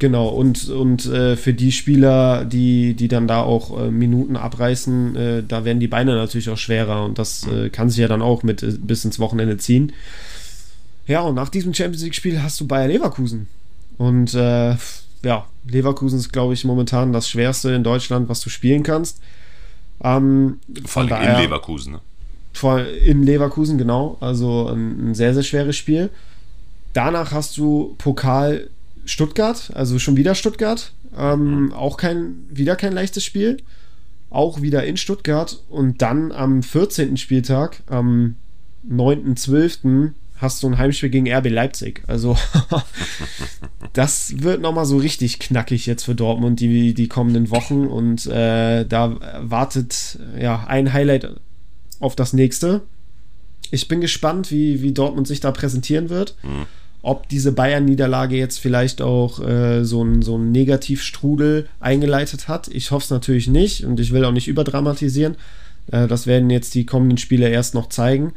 [0.00, 5.16] Genau, und, und äh, für die Spieler, die, die dann da auch äh, Minuten abreißen,
[5.16, 8.20] äh, da werden die Beine natürlich auch schwerer und das äh, kann sich ja dann
[8.20, 9.92] auch mit äh, bis ins Wochenende ziehen.
[11.06, 13.46] Ja, und nach diesem Champions League-Spiel hast du Bayer Leverkusen.
[13.96, 14.76] Und äh,
[15.22, 19.20] ja, Leverkusen ist, glaube ich, momentan das Schwerste in Deutschland, was du spielen kannst.
[20.02, 22.00] Ähm, Vor allem daher, in Leverkusen, ne?
[22.52, 24.16] Vor, in Leverkusen, genau.
[24.20, 26.10] Also ein, ein sehr, sehr schweres Spiel.
[26.92, 28.68] Danach hast du Pokal
[29.06, 30.92] Stuttgart, also schon wieder Stuttgart.
[31.16, 31.72] Ähm, mhm.
[31.72, 33.58] Auch kein, wieder kein leichtes Spiel.
[34.30, 35.62] Auch wieder in Stuttgart.
[35.68, 37.16] Und dann am 14.
[37.16, 38.36] Spieltag, am
[38.88, 42.02] 9.12., hast du ein Heimspiel gegen RB Leipzig.
[42.08, 42.36] Also
[43.92, 47.86] das wird nochmal so richtig knackig jetzt für Dortmund die, die kommenden Wochen.
[47.86, 51.40] Und äh, da wartet ja ein Highlight
[52.00, 52.82] auf das nächste.
[53.70, 56.36] Ich bin gespannt, wie, wie Dortmund sich da präsentieren wird.
[56.42, 56.66] Mhm
[57.04, 62.68] ob diese Bayern-Niederlage jetzt vielleicht auch äh, so einen so Negativstrudel eingeleitet hat.
[62.68, 65.36] Ich hoffe es natürlich nicht und ich will auch nicht überdramatisieren.
[65.92, 68.32] Äh, das werden jetzt die kommenden Spiele erst noch zeigen.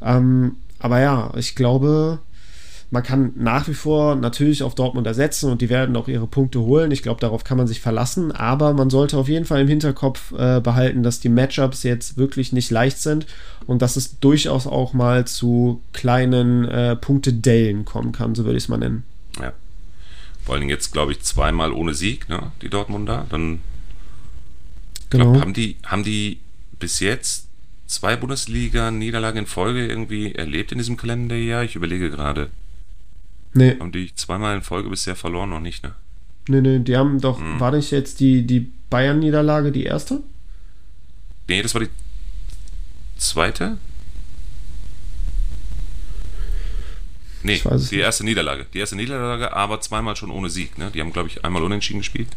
[0.00, 2.20] Ähm, aber ja, ich glaube,
[2.94, 6.60] man kann nach wie vor natürlich auf Dortmund ersetzen und die werden auch ihre Punkte
[6.60, 6.92] holen.
[6.92, 8.30] Ich glaube, darauf kann man sich verlassen.
[8.30, 12.52] Aber man sollte auf jeden Fall im Hinterkopf äh, behalten, dass die Matchups jetzt wirklich
[12.52, 13.26] nicht leicht sind
[13.66, 18.64] und dass es durchaus auch mal zu kleinen äh, Punktedellen kommen kann, so würde ich
[18.64, 19.02] es mal nennen.
[19.40, 19.52] Ja.
[20.44, 22.52] Vor allem jetzt, glaube ich, zweimal ohne Sieg, ne?
[22.62, 23.26] die Dortmunder.
[23.28, 23.58] Dann
[25.10, 25.32] genau.
[25.32, 26.38] glaub, haben, die, haben die
[26.78, 27.48] bis jetzt
[27.86, 31.64] zwei Bundesliga-Niederlagen in Folge irgendwie erlebt in diesem Kalenderjahr?
[31.64, 32.50] Ich überlege gerade.
[33.54, 33.76] Nee.
[33.78, 35.94] Haben die zweimal in Folge bisher verloren, noch nicht, ne?
[36.48, 37.58] Nee, nee, die haben doch, hm.
[37.58, 40.20] war nicht jetzt die, die Bayern-Niederlage die erste?
[41.48, 41.88] Nee, das war die
[43.16, 43.78] zweite?
[47.42, 48.66] Nee, die erste Niederlage.
[48.72, 50.90] Die erste Niederlage, aber zweimal schon ohne Sieg, ne?
[50.92, 52.28] Die haben, glaube ich, einmal unentschieden gespielt.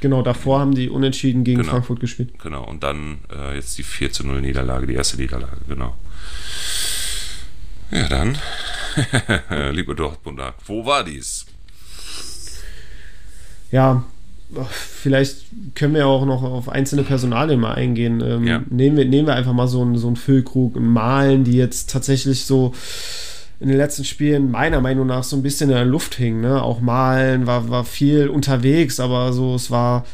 [0.00, 1.72] Genau, davor haben die unentschieden gegen genau.
[1.72, 2.38] Frankfurt gespielt.
[2.42, 5.96] Genau, und dann äh, jetzt die 4 zu 0 Niederlage, die erste Niederlage, genau.
[7.90, 8.36] Ja, dann
[9.72, 11.46] Liebe Dortmunder, wo war dies?
[13.70, 14.04] Ja,
[14.70, 18.20] vielleicht können wir auch noch auf einzelne Personalien mal eingehen.
[18.20, 18.62] Ähm, ja.
[18.70, 22.44] nehmen, wir, nehmen wir einfach mal so einen, so einen Füllkrug, Malen, die jetzt tatsächlich
[22.44, 22.72] so
[23.58, 26.42] in den letzten Spielen meiner Meinung nach so ein bisschen in der Luft hingen.
[26.42, 26.62] Ne?
[26.62, 30.04] Auch Malen war, war viel unterwegs, aber so es war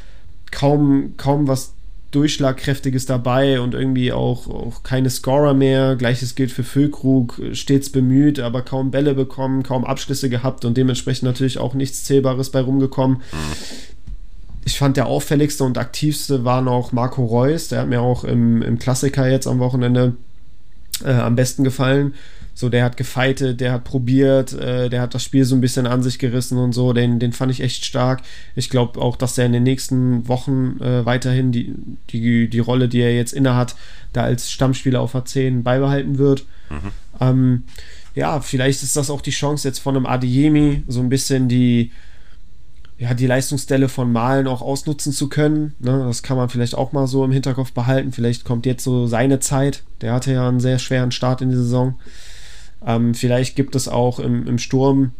[0.51, 1.75] kaum, kaum was
[2.13, 5.97] Durchschlagkräftiges dabei und irgendwie auch, auch keine Scorer mehr.
[5.97, 11.25] Gleiches gilt für Füllkrug, stets bemüht, aber kaum Bälle bekommen, kaum Abschlüsse gehabt und dementsprechend
[11.25, 13.23] natürlich auch nichts Zählbares bei rumgekommen.
[14.65, 18.63] Ich fand der auffälligste und aktivste war noch Marco Reus, der hat mir auch im,
[18.63, 20.15] im Klassiker jetzt am Wochenende
[21.05, 22.15] äh, am besten gefallen.
[22.55, 25.87] So, der hat gefeitet, der hat probiert, äh, der hat das Spiel so ein bisschen
[25.87, 26.93] an sich gerissen und so.
[26.93, 28.23] Den, den fand ich echt stark.
[28.55, 31.75] Ich glaube auch, dass er in den nächsten Wochen äh, weiterhin die,
[32.11, 33.75] die, die Rolle, die er jetzt innehat,
[34.13, 36.45] da als Stammspieler auf A10 beibehalten wird.
[36.69, 36.91] Mhm.
[37.21, 37.63] Ähm,
[38.15, 41.91] ja, vielleicht ist das auch die Chance jetzt von einem Adeyemi, so ein bisschen die,
[42.99, 45.75] ja, die Leistungsstelle von Malen auch ausnutzen zu können.
[45.79, 48.13] Ne, das kann man vielleicht auch mal so im Hinterkopf behalten.
[48.13, 49.83] Vielleicht kommt jetzt so seine Zeit.
[50.03, 51.99] Der hatte ja einen sehr schweren Start in die Saison.
[52.87, 55.13] Ähm, vielleicht gibt es auch im, im Sturm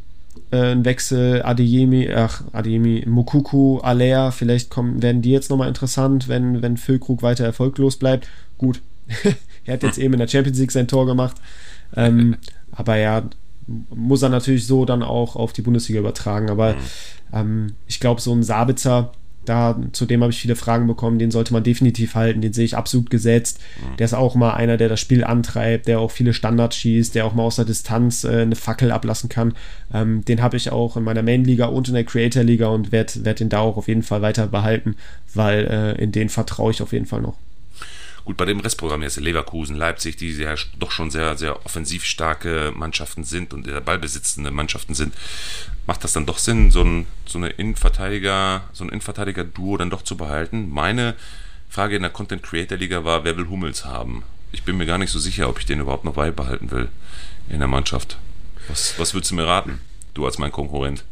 [0.51, 6.29] äh, ein Wechsel, Adeyemi, ach, Adeyemi, Mokuku, Alea, vielleicht kommen, werden die jetzt nochmal interessant,
[6.29, 8.29] wenn, wenn Füllkrug weiter erfolglos bleibt.
[8.59, 8.83] Gut,
[9.65, 11.37] er hat jetzt eben in der Champions League sein Tor gemacht.
[11.97, 12.37] Ähm,
[12.73, 13.23] aber ja,
[13.67, 16.51] muss er natürlich so dann auch auf die Bundesliga übertragen.
[16.51, 16.79] Aber mhm.
[17.33, 19.13] ähm, ich glaube, so ein Sabitzer,
[19.45, 22.65] da, zu dem habe ich viele Fragen bekommen, den sollte man definitiv halten, den sehe
[22.65, 23.61] ich absolut gesetzt.
[23.81, 23.97] Mhm.
[23.97, 27.27] Der ist auch mal einer, der das Spiel antreibt, der auch viele Standards schießt, der
[27.27, 29.55] auch mal aus der Distanz äh, eine Fackel ablassen kann.
[29.93, 33.41] Ähm, den habe ich auch in meiner Main-Liga und in der Creator-Liga und werde werd
[33.41, 34.97] den da auch auf jeden Fall weiter behalten,
[35.35, 37.37] weil äh, in den vertraue ich auf jeden Fall noch.
[38.25, 42.73] Gut, bei dem Restprogramm jetzt Leverkusen, Leipzig, die ja doch schon sehr, sehr offensiv starke
[42.75, 45.13] Mannschaften sind und ballbesitzende Mannschaften sind,
[45.87, 50.03] macht das dann doch Sinn, so ein, so eine Innenverteidiger, so ein Innenverteidiger-Duo dann doch
[50.03, 50.71] zu behalten?
[50.71, 51.15] Meine
[51.69, 54.23] Frage in der Content Creator Liga war, wer will Hummels haben?
[54.53, 56.89] Ich bin mir gar nicht so sicher, ob ich den überhaupt noch beibehalten will
[57.49, 58.19] in der Mannschaft.
[58.69, 59.81] Was, was würdest du mir raten?
[60.15, 61.05] Du als mein Konkurrent.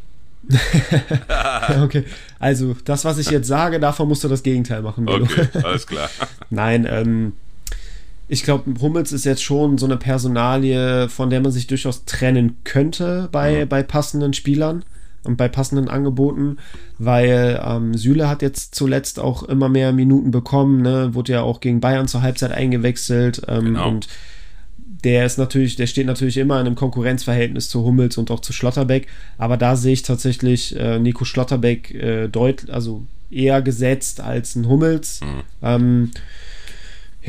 [1.82, 2.04] okay,
[2.38, 5.04] also das, was ich jetzt sage, davon musst du das Gegenteil machen.
[5.04, 5.24] Milo.
[5.24, 6.08] Okay, alles klar.
[6.50, 7.32] Nein, ähm,
[8.32, 12.58] ich glaube, Hummels ist jetzt schon so eine Personalie, von der man sich durchaus trennen
[12.62, 13.68] könnte bei, mhm.
[13.68, 14.84] bei passenden Spielern
[15.24, 16.58] und bei passenden Angeboten,
[16.96, 21.12] weil ähm, Süle hat jetzt zuletzt auch immer mehr Minuten bekommen, ne?
[21.12, 23.88] wurde ja auch gegen Bayern zur Halbzeit eingewechselt ähm, genau.
[23.88, 24.06] und
[25.02, 28.52] der ist natürlich, der steht natürlich immer in einem Konkurrenzverhältnis zu Hummels und auch zu
[28.52, 34.54] Schlotterbeck, aber da sehe ich tatsächlich äh, Nico Schlotterbeck äh, deutlich, also eher gesetzt als
[34.54, 35.20] ein Hummels.
[35.20, 35.42] Mhm.
[35.62, 36.10] Ähm,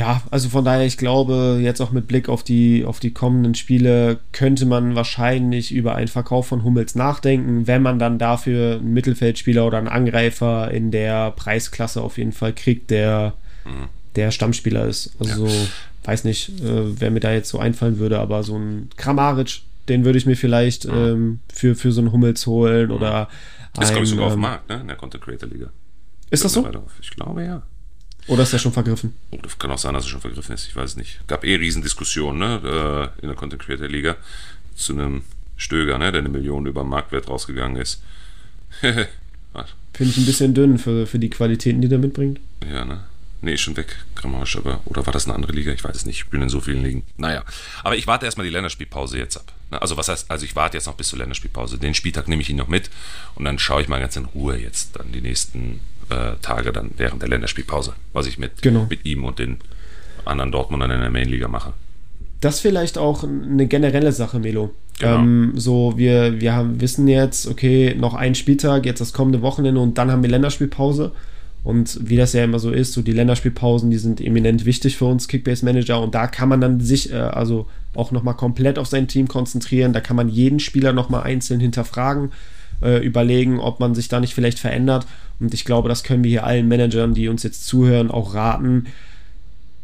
[0.02, 3.56] ja, also von daher, ich glaube, jetzt auch mit Blick auf die, auf die kommenden
[3.56, 8.94] Spiele könnte man wahrscheinlich über einen Verkauf von Hummels nachdenken, wenn man dann dafür einen
[8.94, 13.34] Mittelfeldspieler oder einen Angreifer in der Preisklasse auf jeden Fall kriegt, der,
[13.64, 13.90] mhm.
[14.16, 15.16] der Stammspieler ist.
[15.20, 15.68] Also ja
[16.04, 20.06] weiß nicht, äh, wer mir da jetzt so einfallen würde, aber so ein Kramaric, den
[20.06, 20.94] würde ich mir vielleicht mhm.
[20.94, 22.96] ähm, für, für so einen Hummels holen mhm.
[22.96, 23.30] oder.
[23.80, 24.82] Ist, glaube ich, sogar auf dem ähm, Markt, ne?
[24.82, 25.68] In der Content Creator Liga.
[26.30, 26.68] Ist das so?
[27.02, 27.62] Ich glaube, ja.
[28.28, 29.16] Oder ist der schon vergriffen?
[29.32, 30.68] Oh, das kann auch sein, dass er schon vergriffen ist.
[30.68, 31.28] Ich weiß es nicht.
[31.28, 34.16] Gab eh Riesendiskussionen ne, äh, in der Content Creator Liga
[34.76, 35.24] zu einem
[35.58, 38.02] Stöger, ne, der eine Million über Marktwert rausgegangen ist.
[38.82, 42.40] Finde ich ein bisschen dünn für, für die Qualitäten, die der mitbringt.
[42.68, 43.02] Ja, ne?
[43.44, 44.82] Nee, ist schon weg, Grammasch, aber.
[44.86, 45.72] Oder war das eine andere Liga?
[45.72, 46.18] Ich weiß es nicht.
[46.18, 47.04] Ich bin in so vielen Ligen.
[47.18, 47.44] Naja.
[47.84, 49.52] Aber ich warte erstmal die Länderspielpause jetzt ab.
[49.72, 51.80] Also, was heißt, also ich warte jetzt noch bis zur Länderspielpause.
[51.80, 52.92] Den Spieltag nehme ich ihn noch mit
[53.34, 55.80] und dann schaue ich mal ganz in Ruhe jetzt dann die nächsten
[56.12, 58.86] äh, Tage dann während der Länderspielpause, was ich mit, genau.
[58.90, 59.58] mit ihm und den
[60.26, 61.74] anderen Dortmundern in der Mainliga mache.
[62.42, 64.72] Das ist vielleicht auch eine generelle Sache, Melo.
[65.00, 65.20] Genau.
[65.20, 69.80] Ähm, so, wir, wir haben, wissen jetzt, okay, noch ein Spieltag, jetzt das kommende Wochenende
[69.80, 71.12] und dann haben wir Länderspielpause.
[71.64, 75.06] Und wie das ja immer so ist, so die Länderspielpausen, die sind eminent wichtig für
[75.06, 78.88] uns Kickbase Manager und da kann man dann sich äh, also auch nochmal komplett auf
[78.88, 79.94] sein Team konzentrieren.
[79.94, 82.32] Da kann man jeden Spieler nochmal einzeln hinterfragen,
[82.82, 85.06] äh, überlegen, ob man sich da nicht vielleicht verändert.
[85.42, 88.86] Und ich glaube, das können wir hier allen Managern, die uns jetzt zuhören, auch raten.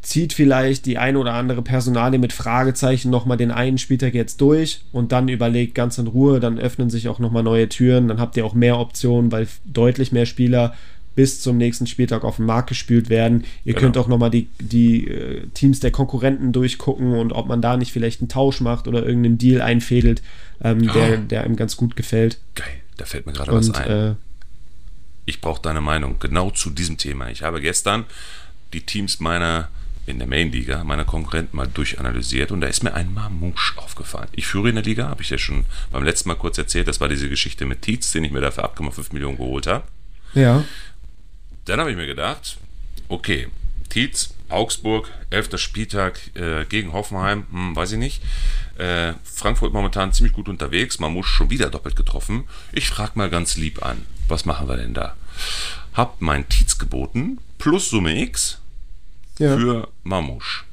[0.02, 4.82] Zieht vielleicht die eine oder andere Personalie mit Fragezeichen nochmal den einen Spieltag jetzt durch
[4.94, 8.38] und dann überlegt ganz in Ruhe, dann öffnen sich auch nochmal neue Türen, dann habt
[8.38, 10.76] ihr auch mehr Optionen, weil deutlich mehr Spieler
[11.16, 13.44] bis zum nächsten Spieltag auf den Markt gespült werden.
[13.66, 13.86] Ihr genau.
[13.86, 17.92] könnt auch nochmal die, die äh, Teams der Konkurrenten durchgucken und ob man da nicht
[17.92, 20.22] vielleicht einen Tausch macht oder irgendeinen Deal einfädelt,
[20.64, 20.94] ähm, oh.
[20.94, 22.38] der, der einem ganz gut gefällt.
[22.54, 22.68] Geil,
[22.98, 23.90] da fällt mir gerade was ein.
[23.90, 24.16] Äh,
[25.28, 27.30] ich brauche deine Meinung genau zu diesem Thema.
[27.30, 28.06] Ich habe gestern
[28.74, 29.68] die Teams meiner
[30.08, 34.30] in der Main-Liga meiner Konkurrenten mal durchanalysiert und da ist mir ein Mamouche aufgefallen.
[34.32, 37.02] Ich führe in der Liga, habe ich ja schon beim letzten Mal kurz erzählt, das
[37.02, 39.84] war diese Geschichte mit Tietz, den ich mir dafür 8,5 Millionen geholt habe.
[40.34, 40.64] Ja.
[41.66, 42.58] Dann habe ich mir gedacht,
[43.10, 43.50] okay,
[43.90, 45.60] Tietz, Augsburg, 11.
[45.60, 48.24] Spieltag äh, gegen Hoffenheim, hm, weiß ich nicht.
[48.78, 52.46] Äh, Frankfurt momentan ziemlich gut unterwegs, man muss schon wieder doppelt getroffen.
[52.72, 55.16] Ich frage mal ganz lieb an, was machen wir denn da?
[55.94, 58.60] Hab mein Tietz geboten, plus Summe X
[59.40, 59.58] ja.
[59.58, 60.64] für Mamouche.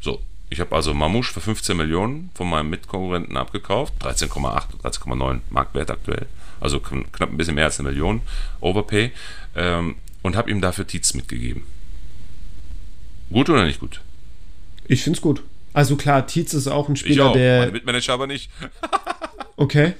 [0.00, 5.90] So, ich habe also Mamouche für 15 Millionen von meinem Mitkonkurrenten abgekauft, 13,8, 13,9 Marktwert
[5.90, 6.26] aktuell.
[6.60, 8.20] Also knapp ein bisschen mehr als eine Million
[8.60, 9.12] Overpay.
[9.56, 11.64] Ähm, und habe ihm dafür Tietz mitgegeben.
[13.30, 14.00] Gut oder nicht gut?
[14.86, 15.42] Ich finde es gut.
[15.72, 17.32] Also klar, Tietz ist auch ein Spieler, ich auch.
[17.32, 17.60] der.
[17.60, 18.50] Meine Mitmanager aber nicht.
[19.56, 19.94] okay.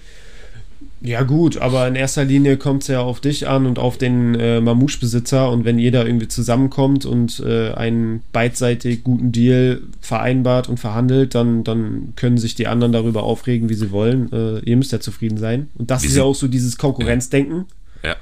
[1.02, 4.34] Ja, gut, aber in erster Linie kommt es ja auf dich an und auf den
[4.34, 5.50] äh, Mamouche-Besitzer.
[5.50, 11.64] Und wenn jeder irgendwie zusammenkommt und äh, einen beidseitig guten Deal vereinbart und verhandelt, dann,
[11.64, 14.30] dann können sich die anderen darüber aufregen, wie sie wollen.
[14.32, 15.70] Äh, ihr müsst ja zufrieden sein.
[15.74, 17.64] Und das Wir ist ja auch so dieses Konkurrenzdenken.
[18.04, 18.16] Ja.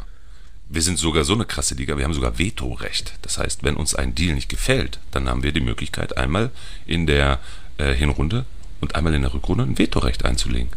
[0.68, 3.14] Wir sind sogar so eine krasse Liga, wir haben sogar Vetorecht.
[3.22, 6.50] Das heißt, wenn uns ein Deal nicht gefällt, dann haben wir die Möglichkeit, einmal
[6.86, 7.40] in der
[7.78, 8.44] äh, Hinrunde
[8.80, 10.68] und einmal in der Rückrunde ein Vetorecht einzulegen.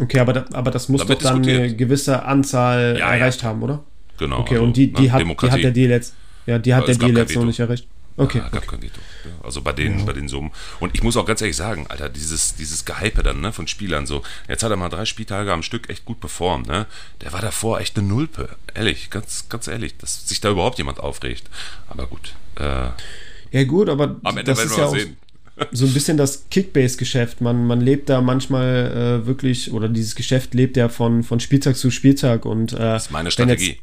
[0.00, 1.78] Okay, aber, da, aber das muss Da doch dann eine diskutiert.
[1.78, 3.14] gewisse Anzahl Ja, ja.
[3.16, 3.82] erreicht haben, oder?
[4.18, 4.40] Genau.
[4.40, 6.14] Okay, also, und die, die, ne, hat, die hat der jetzt,
[6.46, 7.86] ja, die hat der kein jetzt noch nicht erreicht.
[8.16, 8.38] Okay.
[8.38, 9.00] Ja, gab kein Veto.
[9.24, 10.50] Ja, Also bei den, bei den Summen.
[10.80, 14.06] Und ich muss auch ganz ehrlich sagen, Alter, dieses, dieses Gehype dann, ne, von Spielern
[14.06, 16.86] so, jetzt hat er mal drei Spieltage am Stück echt gut performt, ne?
[17.22, 18.50] Der war davor echt eine Nulpe.
[18.74, 21.44] Ehrlich, ganz, ganz ehrlich, dass sich da überhaupt jemand aufregt.
[21.88, 22.34] Aber gut.
[22.56, 22.88] Äh,
[23.50, 25.16] Ja, gut, aber am Ende das werden ist wir ja sehen.
[25.70, 27.40] So ein bisschen das Kickbase-Geschäft.
[27.40, 31.76] Man, man lebt da manchmal äh, wirklich, oder dieses Geschäft lebt ja von, von Spieltag
[31.76, 33.80] zu Spieltag und äh, Das ist meine wenn jetzt- Strategie.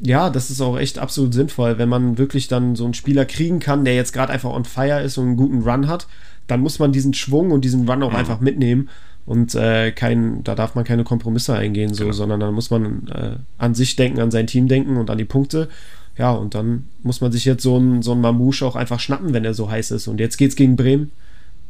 [0.00, 3.60] ja, das ist auch echt absolut sinnvoll, wenn man wirklich dann so einen Spieler kriegen
[3.60, 6.06] kann, der jetzt gerade einfach on fire ist und einen guten Run hat,
[6.46, 7.88] dann muss man diesen Schwung und diesen Mhm.
[7.90, 8.88] Run auch einfach mitnehmen
[9.26, 12.12] und äh, kein, da darf man keine Kompromisse eingehen, so, Genau.
[12.16, 15.24] sondern dann muss man äh, an sich denken, an sein Team denken und an die
[15.24, 15.68] Punkte.
[16.20, 19.32] Ja, und dann muss man sich jetzt so einen so einen Mamouche auch einfach schnappen,
[19.32, 20.06] wenn er so heiß ist.
[20.06, 21.12] Und jetzt geht's gegen Bremen.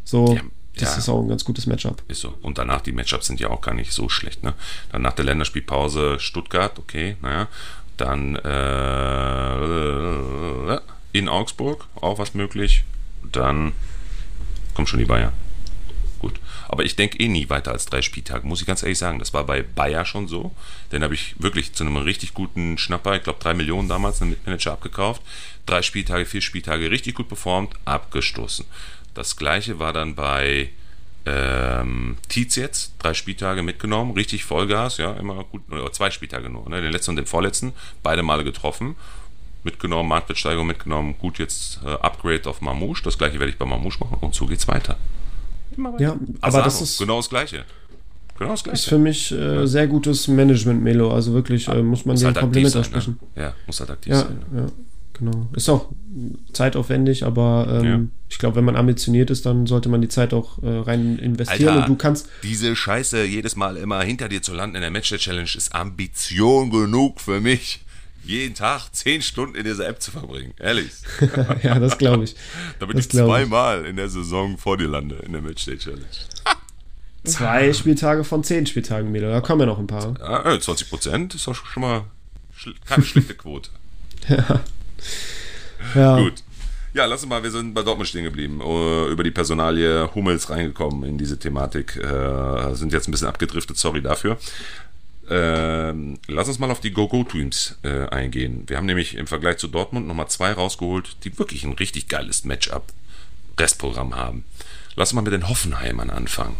[0.02, 0.42] So, Ja,
[0.74, 0.98] das ja.
[0.98, 2.02] ist auch ein ganz gutes Matchup.
[2.08, 2.34] Ist so.
[2.42, 4.42] Und danach, die Matchups sind ja auch gar nicht so schlecht.
[4.42, 4.54] Ne?
[4.90, 7.46] Dann nach der Länderspielpause Stuttgart, okay, naja.
[7.96, 9.60] Dann äh,
[11.12, 12.82] in Augsburg, auch was möglich.
[13.30, 13.70] Dann
[14.74, 15.32] kommt schon die Bayern.
[16.72, 19.18] Aber ich denke eh nie weiter als drei Spieltage, muss ich ganz ehrlich sagen.
[19.18, 20.54] Das war bei Bayer schon so.
[20.92, 24.30] Den habe ich wirklich zu einem richtig guten Schnapper, ich glaube drei Millionen damals, einen
[24.30, 25.20] Mitmanager abgekauft.
[25.66, 28.66] Drei Spieltage, vier Spieltage richtig gut performt, abgestoßen.
[29.14, 30.70] Das gleiche war dann bei
[31.26, 36.68] ähm, Tietz jetzt, drei Spieltage mitgenommen, richtig Vollgas, ja, immer gut, oder zwei Spieltage nur,
[36.68, 37.72] ne, den letzten und den vorletzten,
[38.04, 38.94] beide Male getroffen,
[39.64, 43.98] mitgenommen, Marktwertsteigerung mitgenommen, gut, jetzt äh, Upgrade auf Mamouche, das gleiche werde ich bei Mamouche
[43.98, 44.96] machen und so geht's weiter.
[45.98, 47.64] Ja, aber Asano, das ist, genau das gleiche.
[48.38, 48.88] Genau das ist gleiche.
[48.90, 51.12] für mich äh, sehr gutes Management, Melo.
[51.12, 53.18] Also wirklich äh, muss man Muss dem halt Kompliment sein, aussprechen.
[53.36, 53.42] ne?
[53.42, 54.38] Ja, muss halt aktiv Ja, sein.
[54.56, 54.66] ja,
[55.12, 55.46] genau.
[55.54, 55.86] Ist auch
[56.52, 58.00] zeitaufwendig, aber ähm, Ja.
[58.28, 61.68] ich glaube, wenn man ambitioniert ist, dann sollte man die Zeit auch äh, rein investieren.
[61.68, 64.90] Alter, und du kannst, diese Scheiße jedes Mal immer hinter dir zu landen in der
[64.90, 67.84] Matchday Challenge ist Ambition genug für mich,
[68.24, 70.52] jeden Tag zehn Stunden in dieser App zu verbringen.
[70.58, 70.90] Ehrlich.
[71.62, 72.36] ja, das glaube ich.
[72.78, 73.30] Damit Das ich glaub ich.
[73.32, 76.04] zweimal in der Saison vor dir lande in der Matchday Challenge.
[77.24, 79.30] Zwei Spieltage von zehn Spieltagen, Melo.
[79.30, 80.14] Da kommen ja noch ein paar.
[80.18, 82.04] Ja, äh, 20 Prozent ist doch schon mal
[82.86, 83.70] keine schlechte Quote.
[85.94, 86.34] Ja, Gut.
[86.92, 88.60] Ja, lass uns mal, wir sind bei Dortmund stehen geblieben.
[88.60, 91.96] Äh, über die Personalie Hummels reingekommen in diese Thematik.
[91.96, 94.36] Äh, sind jetzt ein bisschen abgedriftet, sorry dafür.
[95.32, 98.64] Ähm, lass uns mal auf die Go-Go-Teams äh, eingehen.
[98.66, 102.44] Wir haben nämlich im Vergleich zu Dortmund nochmal zwei rausgeholt, die wirklich ein richtig geiles
[102.44, 104.44] Matchup-Restprogramm haben.
[104.96, 106.56] Lass mal mit den Hoffenheimern anfangen.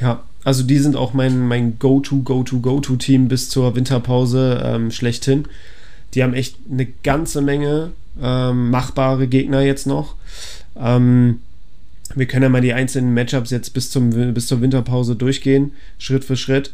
[0.00, 5.46] Ja, also die sind auch mein, mein Go-To, Go-To, Go-To-Team bis zur Winterpause ähm, schlechthin.
[6.14, 10.16] Die haben echt eine ganze Menge ähm, machbare Gegner jetzt noch.
[10.76, 11.42] Ähm,
[12.14, 16.24] wir können ja mal die einzelnen Matchups jetzt bis, zum, bis zur Winterpause durchgehen, Schritt
[16.24, 16.72] für Schritt.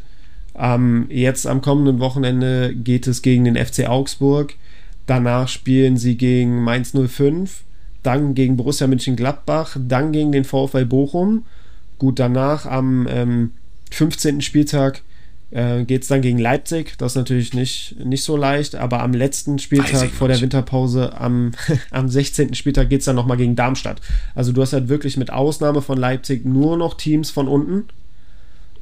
[0.57, 4.55] Ähm, jetzt am kommenden Wochenende geht es gegen den FC Augsburg.
[5.05, 7.63] Danach spielen sie gegen Mainz 05,
[8.03, 11.45] dann gegen Borussia Mönchengladbach, dann gegen den VfL Bochum.
[11.97, 13.51] Gut, danach am ähm,
[13.91, 14.41] 15.
[14.41, 15.01] Spieltag
[15.53, 16.97] äh, geht es dann gegen Leipzig.
[16.97, 20.41] Das ist natürlich nicht, nicht so leicht, aber am letzten Spieltag vor der.
[20.41, 21.51] Winterpause, am,
[21.91, 22.53] am 16.
[22.55, 24.01] Spieltag, geht es dann nochmal gegen Darmstadt.
[24.35, 27.85] Also du hast halt wirklich mit Ausnahme von Leipzig nur noch Teams von unten.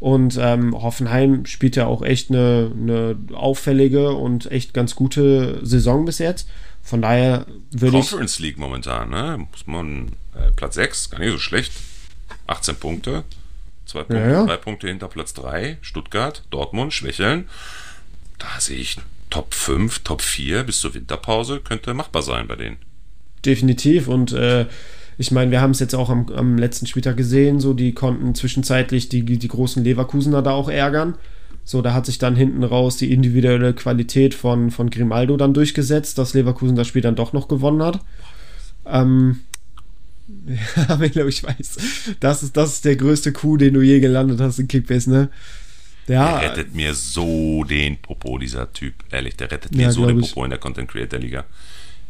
[0.01, 6.05] Und ähm, Hoffenheim spielt ja auch echt eine, eine auffällige und echt ganz gute Saison
[6.05, 6.49] bis jetzt.
[6.81, 8.09] Von daher würde ich.
[8.09, 9.45] Conference League momentan, ne?
[9.51, 11.71] Muss man äh, Platz 6, gar nicht so schlecht.
[12.47, 13.23] 18 Punkte.
[13.85, 14.45] Zwei Punkte, ja.
[14.47, 15.77] drei Punkte hinter Platz 3.
[15.81, 17.47] Stuttgart, Dortmund, Schwächeln.
[18.39, 18.97] Da sehe ich
[19.29, 21.59] Top 5, Top 4 bis zur Winterpause.
[21.59, 22.77] Könnte machbar sein bei denen.
[23.45, 24.07] Definitiv.
[24.07, 24.65] Und äh,
[25.21, 28.33] ich meine, wir haben es jetzt auch am, am letzten Spieltag gesehen, so die konnten
[28.33, 31.13] zwischenzeitlich die, die großen Leverkusener da auch ärgern.
[31.63, 36.17] So, da hat sich dann hinten raus die individuelle Qualität von, von Grimaldo dann durchgesetzt,
[36.17, 37.99] dass Leverkusen das Spiel dann doch noch gewonnen hat.
[38.87, 39.41] Ähm,
[41.13, 41.77] ja, ich weiß.
[42.19, 45.29] Das ist, das ist der größte Coup, den du je gelandet hast in Kickbase, ne?
[46.07, 48.95] Ja, Der rettet mir so den Popo, dieser Typ.
[49.11, 50.33] Ehrlich, der rettet mir Ja, so den glaub ich.
[50.33, 51.45] Popo in der Content Creator Liga.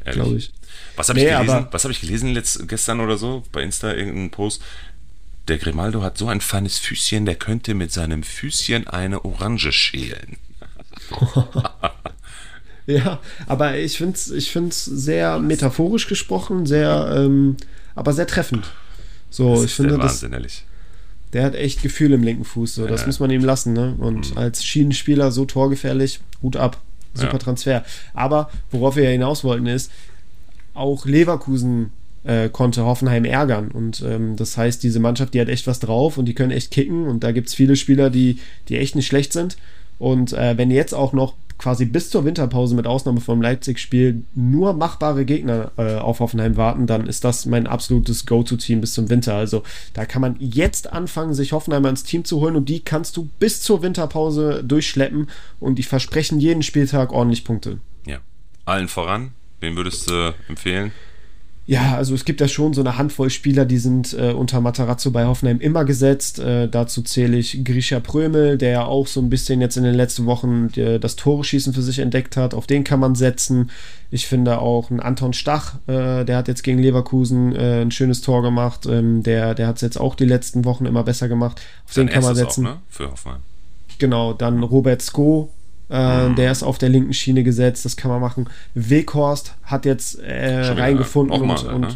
[0.06, 0.52] Glaube ich.
[0.96, 1.50] Was habe Nee, ich gelesen?
[1.56, 4.62] aber- Was habe ich gelesen letzt, gestern oder so bei Insta irgendeinen Post?
[5.48, 10.38] Der Grimaldo hat so ein feines Füßchen, der könnte mit seinem Füßchen eine Orange schälen.
[12.88, 17.56] Ja, aber ich finde es ich find's sehr metaphorisch gesprochen, sehr, ähm,
[17.96, 18.66] aber sehr treffend.
[19.30, 20.64] So, Das ich finde, das, Wahnsinn, ehrlich.
[21.32, 22.74] der hat echt Gefühl im linken Fuß.
[22.76, 23.06] So, das Ja.
[23.06, 23.10] Mhm.
[23.10, 23.74] muss man ihm lassen.
[23.74, 23.96] Ne?
[24.00, 26.82] Und als Schienenspieler so torgefährlich, Hut ab.
[27.14, 27.38] Super Ja.
[27.38, 27.84] Transfer.
[28.14, 29.92] Aber worauf wir ja hinaus wollten, ist,
[30.74, 31.92] auch Leverkusen
[32.24, 33.70] äh, konnte Hoffenheim ärgern.
[33.70, 36.72] Und ähm, das heißt, diese Mannschaft, die hat echt was drauf und die können echt
[36.72, 37.08] kicken.
[37.08, 38.40] Und da gibt es viele Spieler, die,
[38.70, 39.58] die echt nicht schlecht sind.
[40.00, 44.74] Und äh, wenn jetzt auch noch quasi bis zur Winterpause mit Ausnahme vom Leipzig-Spiel nur
[44.74, 49.36] machbare Gegner äh, auf Hoffenheim warten, dann ist das mein absolutes Go-To-Team bis zum Winter.
[49.36, 49.62] Also
[49.94, 53.30] da kann man jetzt anfangen, sich Hoffenheim ins Team zu holen und die kannst du
[53.40, 57.80] bis zur Winterpause durchschleppen und die versprechen jeden Spieltag ordentlich Punkte.
[58.08, 58.18] Ja.
[58.66, 60.92] Allen voran, wen würdest du empfehlen?
[61.72, 65.10] Ja, also es gibt ja schon so eine Handvoll Spieler, die sind äh, unter Matarazzo
[65.10, 66.38] bei Hoffenheim immer gesetzt.
[66.38, 69.94] Äh, dazu zähle ich Grisha Prömel, der ja auch so ein bisschen jetzt in den
[69.94, 72.54] letzten Wochen äh, das Tore-Schießen für sich entdeckt hat.
[72.54, 73.72] Auf den kann man setzen.
[74.10, 78.20] Ich finde auch einen Anton Stach, äh, der hat jetzt gegen Leverkusen äh, ein schönes
[78.20, 78.86] Tor gemacht.
[78.86, 81.62] Ähm, der der hat es jetzt auch die letzten Wochen immer besser gemacht.
[81.88, 82.68] Auf den kann man setzen.
[82.68, 82.82] Auch, ne?
[82.90, 83.40] Für Hoffenheim.
[83.98, 85.54] Genau, dann Robert Sko,
[85.92, 86.36] äh, mhm.
[86.38, 88.50] Der ist auf der linken Schiene gesetzt, das kann man machen.
[88.76, 91.88] Weghorst hat jetzt äh, reingefunden und, mal, und ne?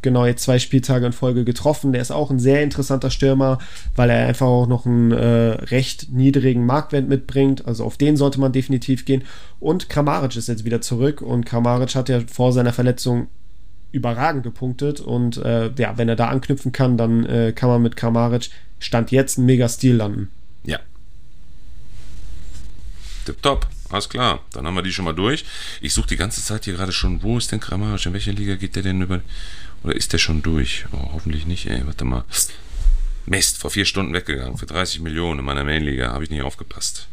[0.00, 1.92] genau jetzt zwei Spieltage in Folge getroffen.
[1.92, 3.58] Der ist auch ein sehr interessanter Stürmer,
[3.96, 7.66] weil er einfach auch noch einen äh, recht niedrigen Marktwert mitbringt.
[7.66, 9.24] Also auf den sollte man definitiv gehen.
[9.60, 13.26] Und Kramaric ist jetzt wieder zurück und Kramaric hat ja vor seiner Verletzung
[13.92, 17.94] überragend gepunktet und äh, ja, wenn er da anknüpfen kann, dann äh, kann man mit
[17.94, 20.30] Kramaric Stand jetzt einen Mega-Stil landen.
[23.24, 24.40] Tipptopp, alles klar.
[24.52, 25.44] Dann haben wir die schon mal durch.
[25.80, 28.06] Ich suche die ganze Zeit hier gerade schon, wo ist denn Kramaric?
[28.06, 29.20] In welche Liga geht der denn über?
[29.82, 30.86] Oder ist der schon durch?
[30.92, 31.86] Oh, hoffentlich nicht, ey.
[31.86, 32.24] Warte mal.
[33.26, 34.56] Mist, vor vier Stunden weggegangen.
[34.58, 36.12] Für 30 Millionen in meiner Mainliga.
[36.12, 37.08] Habe ich nicht aufgepasst.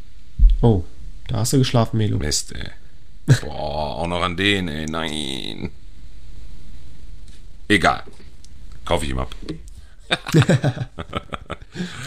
[0.61, 0.83] Oh,
[1.27, 2.17] da hast du geschlafen, Melo.
[2.17, 2.69] Mist, ey.
[3.41, 4.85] Boah, auch noch an den, ey.
[4.85, 5.71] Nein.
[7.67, 8.03] Egal.
[8.85, 9.33] Kaufe ich ihm ab.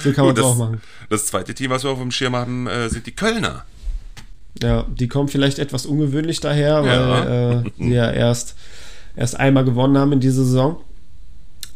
[0.02, 0.82] so kann man es auch machen.
[1.08, 3.64] Das zweite Team, was wir auf dem Schirm haben, äh, sind die Kölner.
[4.62, 8.54] Ja, die kommen vielleicht etwas ungewöhnlich daher, weil äh, sie ja erst,
[9.16, 10.76] erst einmal gewonnen haben in dieser Saison.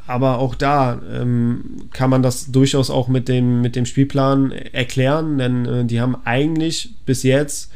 [0.06, 5.36] Aber auch da ähm, kann man das durchaus auch mit dem, mit dem Spielplan erklären,
[5.38, 7.70] denn äh, die haben eigentlich bis jetzt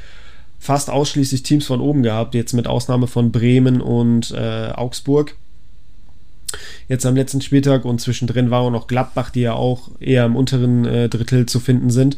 [0.59, 5.36] fast ausschließlich Teams von oben gehabt, jetzt mit Ausnahme von Bremen und äh, Augsburg.
[6.88, 10.36] Jetzt am letzten Spieltag und zwischendrin war auch noch Gladbach, die ja auch eher im
[10.36, 12.16] unteren äh, Drittel zu finden sind.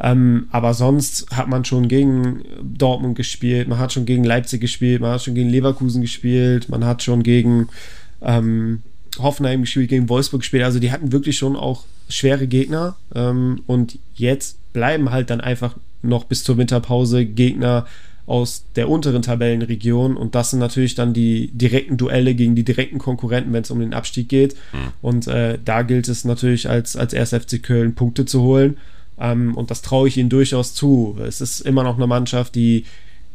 [0.00, 5.00] Ähm, aber sonst hat man schon gegen Dortmund gespielt, man hat schon gegen Leipzig gespielt,
[5.00, 7.68] man hat schon gegen Leverkusen gespielt, man hat schon gegen
[8.22, 8.82] ähm,
[9.18, 10.62] Hoffenheim gespielt, gegen Wolfsburg gespielt.
[10.62, 12.96] Also die hatten wirklich schon auch schwere Gegner.
[13.14, 17.86] Ähm, und jetzt bleiben halt dann einfach noch bis zur Winterpause Gegner
[18.26, 22.98] aus der unteren Tabellenregion und das sind natürlich dann die direkten Duelle gegen die direkten
[22.98, 24.54] Konkurrenten, wenn es um den Abstieg geht.
[24.72, 24.78] Mhm.
[25.00, 27.30] Und äh, da gilt es natürlich als, als 1.
[27.30, 28.76] FC Köln Punkte zu holen.
[29.20, 31.16] Ähm, und das traue ich ihnen durchaus zu.
[31.26, 32.84] Es ist immer noch eine Mannschaft, die,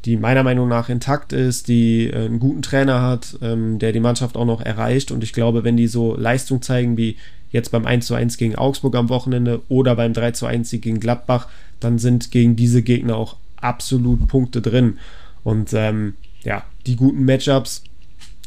[0.06, 4.00] die meiner Meinung nach intakt ist, die äh, einen guten Trainer hat, ähm, der die
[4.00, 5.12] Mannschaft auch noch erreicht.
[5.12, 7.18] Und ich glaube, wenn die so Leistung zeigen wie
[7.52, 11.00] jetzt beim 1 zu 1 gegen Augsburg am Wochenende oder beim 3 zu 1 gegen
[11.00, 11.48] Gladbach,
[11.80, 14.98] dann sind gegen diese Gegner auch absolut Punkte drin.
[15.44, 17.84] Und ähm, ja, die guten Matchups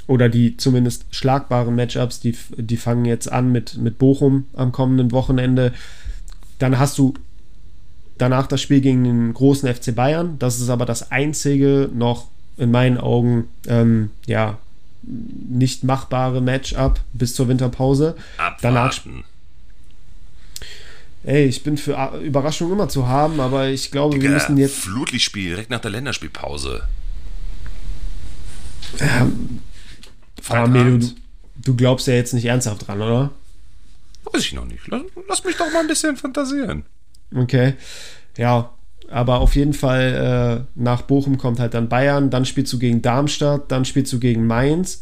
[0.06, 5.12] oder die zumindest schlagbaren Matchups, die, die fangen jetzt an mit, mit Bochum am kommenden
[5.12, 5.72] Wochenende.
[6.58, 7.14] Dann hast du
[8.18, 10.38] danach das Spiel gegen den großen FC Bayern.
[10.38, 14.58] Das ist aber das einzige noch in meinen Augen ähm, ja
[15.02, 18.16] nicht machbare Matchup bis zur Winterpause.
[18.38, 18.58] Abwarten.
[18.62, 19.00] Danach
[21.24, 24.76] Ey, ich bin für Überraschungen immer zu haben, aber ich glaube, Digga, wir müssen jetzt.
[24.76, 26.86] Flutlichtspiel direkt nach der Länderspielpause.
[29.00, 29.60] Ähm,
[30.48, 31.10] aber Melo, du,
[31.56, 33.32] du glaubst ja jetzt nicht ernsthaft dran, oder?
[34.24, 34.86] Weiß ich noch nicht.
[34.86, 36.84] Lass, lass mich doch mal ein bisschen fantasieren.
[37.34, 37.74] Okay.
[38.36, 38.72] Ja,
[39.08, 43.02] aber auf jeden Fall äh, nach Bochum kommt halt dann Bayern, dann spielst du gegen
[43.02, 45.00] Darmstadt, dann spielst du gegen Mainz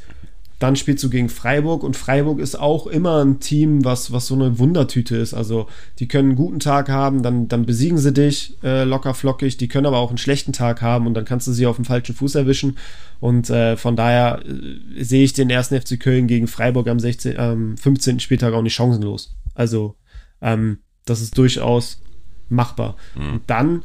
[0.64, 4.34] dann spielst du gegen Freiburg und Freiburg ist auch immer ein Team, was, was so
[4.34, 5.34] eine Wundertüte ist.
[5.34, 5.66] Also
[5.98, 9.56] die können einen guten Tag haben, dann, dann besiegen sie dich äh, locker flockig.
[9.56, 11.84] Die können aber auch einen schlechten Tag haben und dann kannst du sie auf dem
[11.84, 12.78] falschen Fuß erwischen.
[13.20, 17.34] Und äh, von daher äh, sehe ich den ersten FC Köln gegen Freiburg am 16,
[17.36, 18.20] ähm, 15.
[18.20, 19.36] Spieltag auch nicht chancenlos.
[19.54, 19.96] Also
[20.40, 22.00] ähm, das ist durchaus
[22.48, 22.96] machbar.
[23.14, 23.32] Mhm.
[23.32, 23.82] Und dann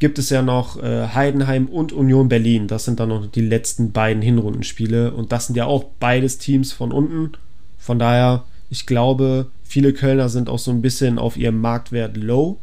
[0.00, 2.66] gibt es ja noch äh, Heidenheim und Union Berlin.
[2.66, 5.12] Das sind dann noch die letzten beiden Hinrundenspiele.
[5.12, 7.32] Und das sind ja auch beides Teams von unten.
[7.78, 12.58] Von daher, ich glaube, viele Kölner sind auch so ein bisschen auf ihrem Marktwert low.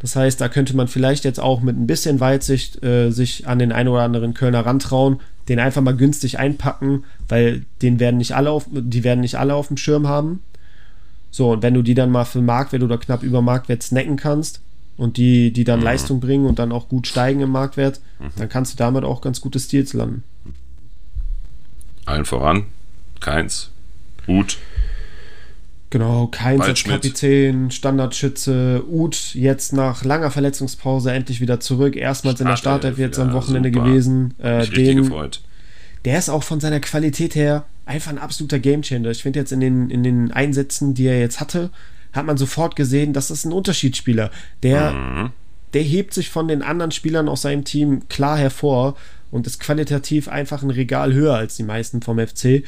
[0.00, 3.58] Das heißt, da könnte man vielleicht jetzt auch mit ein bisschen Weitsicht äh, sich an
[3.58, 8.34] den einen oder anderen Kölner rantrauen, den einfach mal günstig einpacken, weil den werden nicht
[8.34, 10.42] alle auf, die werden nicht alle auf dem Schirm haben.
[11.36, 14.62] So, und wenn du die dann mal für Marktwert oder knapp über Marktwert snacken kannst,
[14.96, 15.84] und die, die dann mhm.
[15.84, 18.30] Leistung bringen und dann auch gut steigen im Marktwert, mhm.
[18.36, 20.24] dann kannst du damit auch ganz gute Stils landen.
[22.06, 22.64] Allen voran
[23.20, 23.70] Keins.
[24.26, 24.56] Hut.
[25.90, 26.84] Genau, Keins als.
[26.84, 31.94] Kapitän, Standardschütze, Uth jetzt nach langer Verletzungspause endlich wieder zurück.
[31.94, 33.84] Erstmals in der Startelf, Startelf jetzt ja, am Wochenende super.
[33.84, 34.34] gewesen.
[34.38, 35.42] Äh, den, gefreut.
[36.06, 39.10] Der ist auch von seiner Qualität her einfach ein absoluter Gamechanger.
[39.10, 41.70] Ich finde jetzt in den, in den Einsätzen, die er jetzt hatte,
[42.12, 44.30] hat man sofort gesehen, das ist ein Unterschiedsspieler.
[44.62, 45.30] Der, Mhm.
[45.74, 48.96] der hebt sich von den anderen Spielern aus seinem Team klar hervor
[49.30, 52.62] und ist qualitativ einfach ein Regal höher als die meisten vom FC.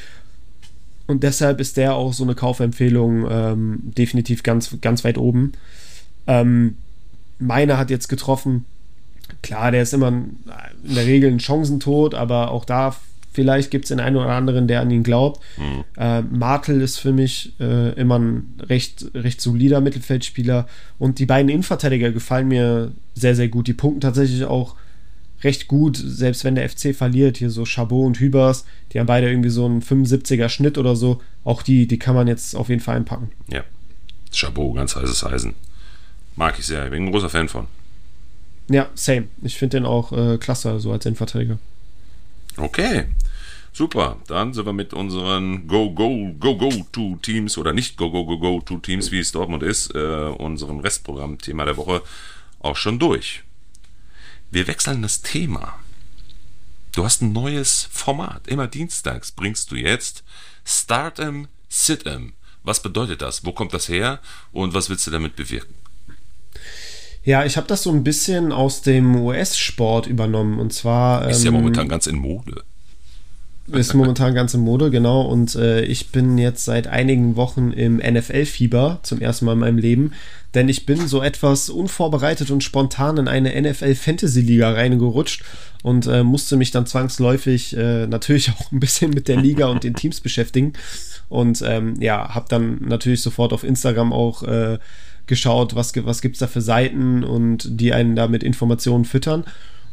[1.07, 5.53] Und deshalb ist der auch so eine Kaufempfehlung ähm, definitiv ganz, ganz weit oben.
[6.27, 6.75] Ähm,
[7.39, 8.65] meiner hat jetzt getroffen.
[9.41, 10.35] Klar, der ist immer in
[10.83, 12.95] der Regel ein Chancentod, aber auch da
[13.31, 15.41] vielleicht gibt es den einen oder anderen, der an ihn glaubt.
[15.97, 20.67] Äh, Martel ist für mich äh, immer ein recht, recht solider Mittelfeldspieler.
[20.97, 23.67] Und die beiden Innenverteidiger gefallen mir sehr, sehr gut.
[23.67, 24.75] Die punkten tatsächlich auch
[25.43, 27.37] recht gut, selbst wenn der FC verliert.
[27.37, 31.21] Hier so Chabot und Hübers, die haben beide irgendwie so einen 75er Schnitt oder so.
[31.43, 33.31] Auch die, die kann man jetzt auf jeden Fall einpacken.
[33.47, 33.63] Ja.
[34.31, 35.55] Chabot, ganz heißes Eisen.
[36.35, 36.85] Mag ich sehr.
[36.85, 37.67] Ich bin ein großer Fan von.
[38.69, 39.27] Ja, same.
[39.41, 41.57] Ich finde den auch äh, klasse, so als Innenverteidiger.
[42.59, 43.07] Okay.
[43.71, 44.17] Super.
[44.27, 48.25] Dann sind wir mit unseren Go, Go, Go, Go to Teams oder nicht Go, Go,
[48.25, 52.01] Go, Go to Teams, wie es Dortmund ist, äh, unserem Restprogramm-Thema der Woche
[52.59, 53.43] auch schon durch.
[54.51, 55.79] Wir wechseln das Thema.
[56.93, 58.47] Du hast ein neues Format.
[58.47, 60.23] Immer dienstags bringst du jetzt
[60.65, 62.33] Start'em, Sit'em.
[62.63, 63.45] Was bedeutet das?
[63.45, 64.19] Wo kommt das her?
[64.51, 65.75] Und was willst du damit bewirken?
[67.23, 70.59] Ja, ich habe das so ein bisschen aus dem US-Sport übernommen.
[70.59, 71.29] Und zwar.
[71.29, 72.63] Ist ja ähm, momentan ganz in Mode.
[73.71, 75.21] Ist momentan ganz in Mode, genau.
[75.21, 79.77] Und äh, ich bin jetzt seit einigen Wochen im NFL-Fieber zum ersten Mal in meinem
[79.77, 80.13] Leben.
[80.55, 85.43] Denn ich bin so etwas unvorbereitet und spontan in eine NFL-Fantasy-Liga reingerutscht
[85.83, 89.83] und äh, musste mich dann zwangsläufig äh, natürlich auch ein bisschen mit der Liga und
[89.83, 90.73] den Teams beschäftigen.
[91.27, 94.79] Und ähm, ja, habe dann natürlich sofort auf Instagram auch äh,
[95.29, 99.45] geschaut, was, was gibt es da für Seiten und die einen da mit Informationen füttern.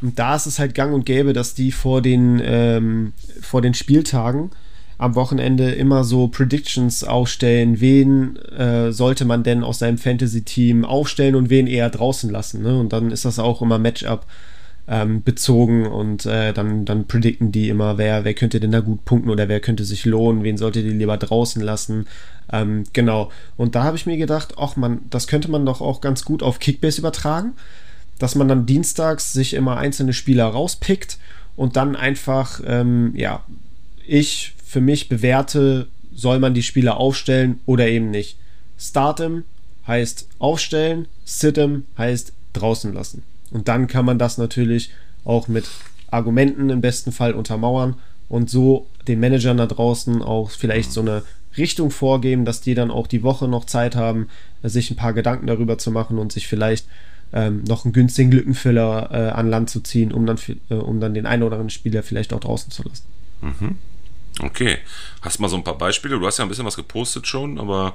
[0.03, 3.75] Und da ist es halt gang und gäbe, dass die vor den, ähm, vor den
[3.75, 4.51] Spieltagen
[4.99, 11.35] am Wochenende immer so Predictions aufstellen, wen äh, sollte man denn aus seinem Fantasy-Team aufstellen
[11.35, 12.63] und wen eher draußen lassen.
[12.63, 12.79] Ne?
[12.79, 14.27] Und dann ist das auch immer Matchup
[14.89, 19.05] ähm, bezogen und äh, dann, dann predikten die immer, wer, wer könnte denn da gut
[19.05, 22.07] punkten oder wer könnte sich lohnen, wen solltet ihr lieber draußen lassen.
[22.53, 23.31] Ähm, genau.
[23.57, 26.43] Und da habe ich mir gedacht, ach man, das könnte man doch auch ganz gut
[26.43, 27.55] auf Kickbase übertragen
[28.19, 31.19] dass man dann dienstags sich immer einzelne Spieler rauspickt
[31.55, 33.45] und dann einfach, ähm, ja,
[34.07, 38.39] ich für mich bewerte, soll man die Spieler aufstellen oder eben nicht.
[38.79, 39.45] Startem
[39.87, 43.23] heißt aufstellen, sitem heißt draußen lassen.
[43.57, 44.91] Und dann kann man das natürlich
[45.25, 45.65] auch mit
[46.11, 47.95] Argumenten im besten Fall untermauern
[48.29, 51.23] und so den Managern da draußen auch vielleicht so eine
[51.57, 54.29] Richtung vorgeben, dass die dann auch die Woche noch Zeit haben,
[54.63, 56.87] sich ein paar Gedanken darüber zu machen und sich vielleicht
[57.33, 60.39] ähm, noch einen günstigen Lückenfüller äh, an Land zu ziehen, um dann,
[60.69, 63.05] äh, um dann den einen oder anderen Spieler vielleicht auch draußen zu lassen.
[64.41, 64.77] Okay.
[65.23, 66.19] Hast mal so ein paar Beispiele?
[66.19, 67.95] Du hast ja ein bisschen was gepostet schon, aber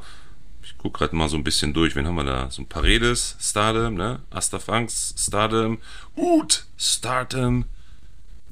[0.63, 1.95] ich gucke gerade mal so ein bisschen durch.
[1.95, 2.49] Wen haben wir da?
[2.51, 4.19] So ein Paredes, Stardom, ne?
[4.29, 5.79] Astafanks, Stardom,
[6.15, 7.65] Hut, Stardom,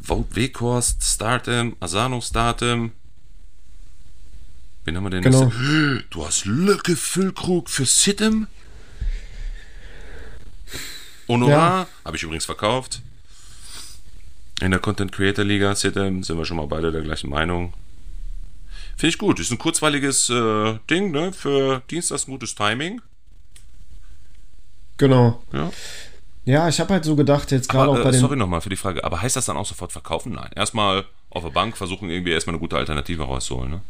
[0.02, 2.92] Vote Weghorst, Stardom, Asano, Stardom.
[4.86, 5.22] Wen haben wir denn?
[5.22, 5.52] Genau.
[6.10, 8.48] Du hast Lücke Füllkrug für Sitem?
[11.28, 13.02] Honorar, habe ich übrigens verkauft.
[14.62, 17.74] In der Content Creator Liga, Sitem, sind wir schon mal beide der gleichen Meinung.
[19.00, 19.40] Finde ich gut.
[19.40, 21.32] Ist ein kurzweiliges äh, Ding, ne?
[21.32, 23.02] Für Dienstags gutes Timing.
[24.98, 25.42] Genau.
[25.54, 25.72] Ja.
[26.44, 28.20] Ja, ich habe halt so gedacht, jetzt gerade auch bei äh, den.
[28.20, 30.34] sorry nochmal für die Frage, aber heißt das dann auch sofort verkaufen?
[30.34, 30.50] Nein.
[30.54, 33.82] Erstmal auf der Bank versuchen, irgendwie erstmal eine gute Alternative rauszuholen, ne?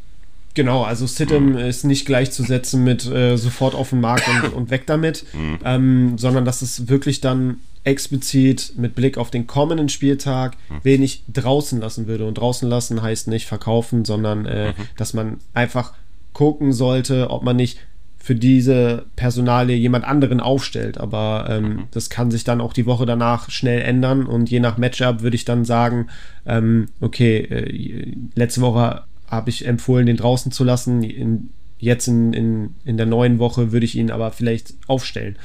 [0.53, 4.85] Genau, also Sitem ist nicht gleichzusetzen mit äh, sofort auf den Markt und, und weg
[4.85, 5.25] damit,
[5.63, 11.79] ähm, sondern dass es wirklich dann explizit mit Blick auf den kommenden Spieltag wenig draußen
[11.79, 12.25] lassen würde.
[12.25, 15.93] Und draußen lassen heißt nicht verkaufen, sondern äh, dass man einfach
[16.33, 17.79] gucken sollte, ob man nicht
[18.21, 20.97] für diese Personalie jemand anderen aufstellt.
[20.97, 24.25] Aber ähm, das kann sich dann auch die Woche danach schnell ändern.
[24.25, 26.07] Und je nach Matchup würde ich dann sagen,
[26.45, 31.01] ähm, okay, äh, letzte Woche habe ich empfohlen, den draußen zu lassen.
[31.01, 35.37] In, jetzt in, in, in der neuen Woche würde ich ihn aber vielleicht aufstellen.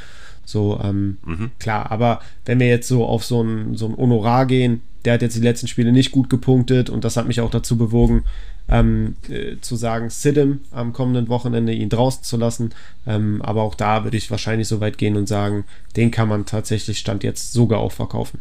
[0.45, 1.19] So, ähm,
[1.59, 5.23] klar, aber wenn wir jetzt so auf so ein, so ein Honorar gehen, der hat
[5.23, 8.25] jetzt die letzten Spiele nicht gut gepunktet und das hat mich auch dazu bewogen,
[8.69, 12.71] ähm, äh, zu sagen, Sidem am kommenden Wochenende ihn draußen zu lassen.
[13.07, 15.65] Ähm, aber auch da würde ich wahrscheinlich so weit gehen und sagen,
[15.97, 18.39] den kann man tatsächlich Stand jetzt sogar auch verkaufen.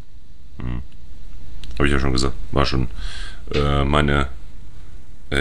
[1.77, 2.35] Habe ich ja schon gesagt.
[2.51, 2.87] War schon
[3.53, 4.27] äh, meine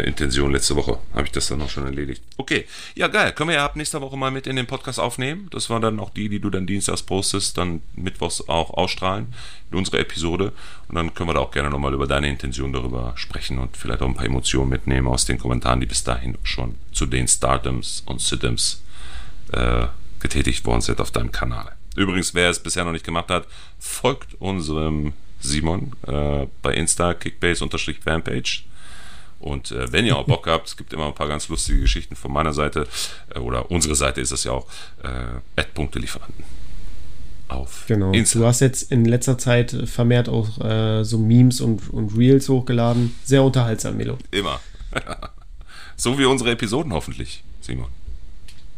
[0.01, 0.99] Intention letzte Woche.
[1.15, 2.23] Habe ich das dann auch schon erledigt.
[2.37, 3.33] Okay, ja geil.
[3.33, 5.49] Können wir ja ab nächster Woche mal mit in den Podcast aufnehmen.
[5.51, 9.33] Das war dann auch die, die du dann dienstags postest, dann mittwochs auch ausstrahlen
[9.71, 10.53] in unsere Episode.
[10.89, 14.03] Und dann können wir da auch gerne nochmal über deine Intention darüber sprechen und vielleicht
[14.03, 18.03] auch ein paar Emotionen mitnehmen aus den Kommentaren, die bis dahin schon zu den Stardoms
[18.07, 18.83] und Siddums
[19.53, 19.87] äh,
[20.21, 21.73] getätigt worden sind auf deinem Kanal.
[21.97, 23.47] Übrigens, wer es bisher noch nicht gemacht hat,
[23.79, 28.65] folgt unserem Simon äh, bei Insta, Kickbase-Fanpage.
[29.43, 32.15] Und äh, wenn ihr auch Bock habt, es gibt immer ein paar ganz lustige Geschichten
[32.15, 32.87] von meiner Seite,
[33.35, 34.67] äh, oder unsere Seite ist es ja auch,
[35.03, 36.45] äh, Ad-Punkte-Lieferanten.
[37.49, 38.13] Auf genau.
[38.13, 38.39] Insta.
[38.39, 43.15] Du hast jetzt in letzter Zeit vermehrt auch äh, so Memes und, und Reels hochgeladen.
[43.25, 44.17] Sehr unterhaltsam, Melo.
[44.31, 44.61] Immer.
[45.97, 47.89] so wie unsere Episoden hoffentlich, Simon.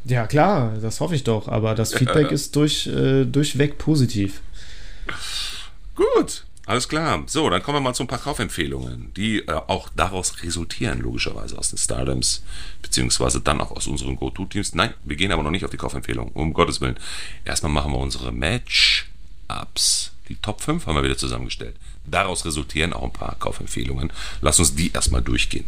[0.07, 1.47] Ja, klar, das hoffe ich doch.
[1.47, 4.41] Aber das Feedback ist durch, äh, durchweg positiv.
[5.95, 6.45] Gut.
[6.67, 7.23] Alles klar.
[7.27, 11.59] So, dann kommen wir mal zu ein paar Kaufempfehlungen, die äh, auch daraus resultieren, logischerweise
[11.59, 12.43] aus den Stardoms,
[12.81, 14.75] beziehungsweise dann auch aus unseren Go-To-Teams.
[14.75, 16.99] Nein, wir gehen aber noch nicht auf die Kaufempfehlung, um Gottes Willen.
[17.45, 20.13] Erstmal machen wir unsere Match-Ups.
[20.29, 21.77] Die Top 5 haben wir wieder zusammengestellt.
[22.07, 24.11] Daraus resultieren auch ein paar Kaufempfehlungen.
[24.41, 25.67] Lass uns die erstmal durchgehen.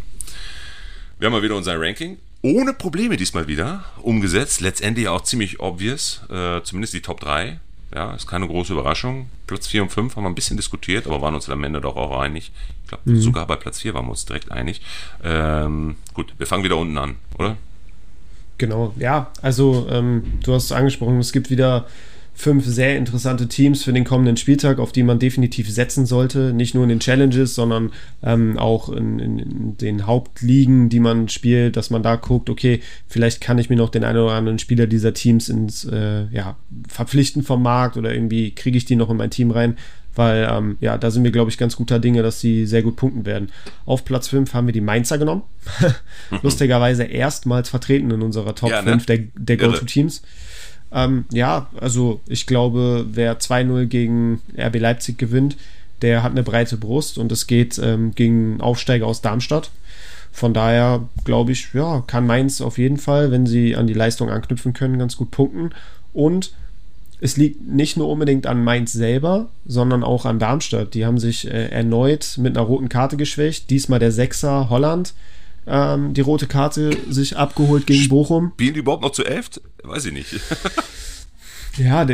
[1.19, 2.17] Wir haben mal wieder unser Ranking.
[2.41, 4.63] Ohne Probleme diesmal wieder umgesetzt.
[4.63, 6.23] Letztendlich auch ziemlich obvious.
[6.31, 7.61] Äh, zumindest die Top 3
[7.95, 9.31] ja, ist keine große Überraschung.
[9.47, 11.97] Platz 4 und 5 haben wir ein bisschen diskutiert, aber waren uns am Ende doch
[11.97, 12.53] auch einig.
[12.83, 13.21] Ich glaube, mhm.
[13.21, 14.81] sogar bei Platz 4 waren wir uns direkt einig.
[15.23, 17.57] Ähm, gut, wir fangen wieder unten an, oder?
[18.59, 21.87] Genau, ja, also ähm, du hast es angesprochen, es gibt wieder
[22.37, 26.53] fünf sehr interessante Teams für den kommenden Spieltag, auf die man definitiv setzen sollte.
[26.53, 31.31] Nicht nur in den Challenges, sondern ähm, auch in, in, in, den Hauptligen, die man
[31.31, 34.59] spielt, dass man da guckt, okay, vielleicht kann ich mir noch den einen oder anderen
[34.59, 36.57] Spieler dieser Teams ins äh, ja,
[36.87, 39.77] verpflichten vom Markt oder irgendwie kriege ich die noch in mein Team rein.
[40.15, 42.97] Weil, ähm, ja, da sind wir, glaube ich, ganz guter Dinge, dass sie sehr gut
[42.97, 43.51] punkten werden.
[43.85, 45.43] Auf Platz 5 haben wir die Mainzer genommen.
[46.43, 48.93] Lustigerweise erstmals vertreten in unserer Top ja, ne?
[48.93, 50.23] 5 der, der Go-To-Teams.
[50.93, 55.57] Ähm, ja, also ich glaube, wer 2-0 gegen RB Leipzig gewinnt,
[56.03, 59.71] der hat eine breite Brust und es geht ähm, gegen Aufsteiger aus Darmstadt.
[60.33, 64.29] Von daher glaube ich, ja, kann Mainz auf jeden Fall, wenn sie an die Leistung
[64.29, 65.71] anknüpfen können, ganz gut punkten.
[66.13, 66.53] Und
[67.21, 70.93] es liegt nicht nur unbedingt an Mainz selber, sondern auch an Darmstadt.
[70.93, 73.71] Die haben sich äh, erneut mit einer roten Karte geschwächt.
[73.71, 75.15] Diesmal der Sechser Holland
[75.67, 78.53] ähm, die rote Karte sich abgeholt gegen Bochum.
[78.55, 79.51] Spielen die überhaupt noch zu elf?
[79.83, 80.35] Weiß ich nicht.
[81.77, 82.07] ja,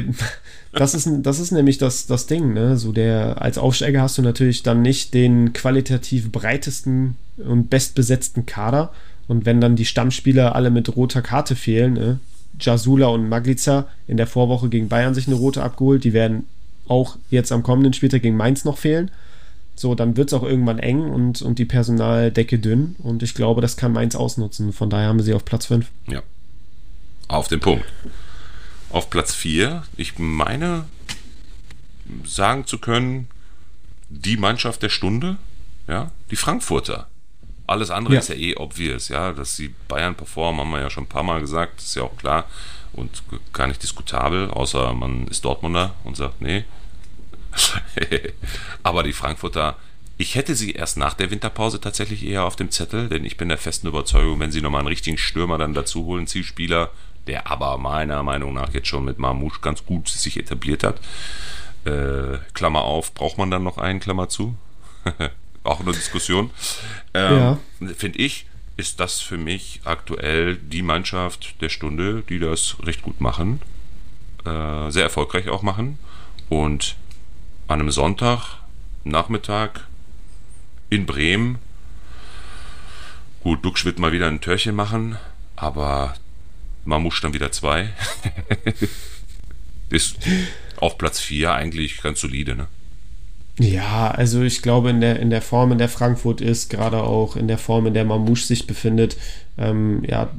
[0.72, 2.54] das ist, das ist nämlich das, das Ding.
[2.54, 2.76] Ne?
[2.76, 8.92] So der, als Aufsteiger hast du natürlich dann nicht den qualitativ breitesten und bestbesetzten Kader.
[9.28, 12.20] Und wenn dann die Stammspieler alle mit roter Karte fehlen, ne?
[12.60, 16.46] Jasula und Maglica in der Vorwoche gegen Bayern sich eine rote abgeholt, die werden
[16.86, 19.10] auch jetzt am kommenden Spieltag gegen Mainz noch fehlen.
[19.74, 22.96] So, dann wird es auch irgendwann eng und, und die Personaldecke dünn.
[22.98, 24.72] Und ich glaube, das kann Mainz ausnutzen.
[24.72, 25.86] Von daher haben wir sie auf Platz 5.
[26.08, 26.22] Ja.
[27.28, 27.84] Auf den Punkt.
[28.90, 30.84] Auf Platz 4, ich meine,
[32.24, 33.28] sagen zu können,
[34.10, 35.38] die Mannschaft der Stunde,
[35.88, 37.08] ja, die Frankfurter.
[37.66, 38.20] Alles andere ja.
[38.20, 41.22] ist ja eh obvious, ja, dass sie Bayern performen, haben wir ja schon ein paar
[41.22, 42.44] Mal gesagt, ist ja auch klar
[42.92, 46.64] und gar nicht diskutabel, außer man ist Dortmunder und sagt, nee,
[48.82, 49.76] Aber die Frankfurter,
[50.18, 53.48] ich hätte sie erst nach der Winterpause tatsächlich eher auf dem Zettel, denn ich bin
[53.48, 56.90] der festen Überzeugung, wenn sie nochmal einen richtigen Stürmer dann dazu holen, Zielspieler,
[57.26, 61.00] der aber meiner Meinung nach jetzt schon mit Marmouche ganz gut sich etabliert hat.
[61.84, 64.54] Äh, Klammer auf, braucht man dann noch einen, Klammer zu?
[65.64, 66.50] Auch eine Diskussion.
[67.14, 67.94] Ähm, ja.
[67.96, 68.46] Finde ich,
[68.76, 73.60] ist das für mich aktuell die Mannschaft der Stunde, die das recht gut machen.
[74.44, 75.98] Äh, sehr erfolgreich auch machen.
[76.48, 76.96] Und
[77.72, 78.58] an einem Sonntag
[79.04, 79.86] Nachmittag
[80.90, 81.58] in Bremen.
[83.42, 85.16] Gut, Duxch wird mal wieder ein Törchen machen,
[85.56, 86.14] aber
[86.84, 87.88] Mamusch dann wieder zwei.
[89.88, 90.18] ist
[90.76, 92.68] auf Platz 4 eigentlich ganz solide, ne?
[93.58, 97.36] Ja, also ich glaube, in der, in der Form, in der Frankfurt ist, gerade auch
[97.36, 99.16] in der Form, in der Mamouche sich befindet,
[99.56, 100.30] ähm, ja,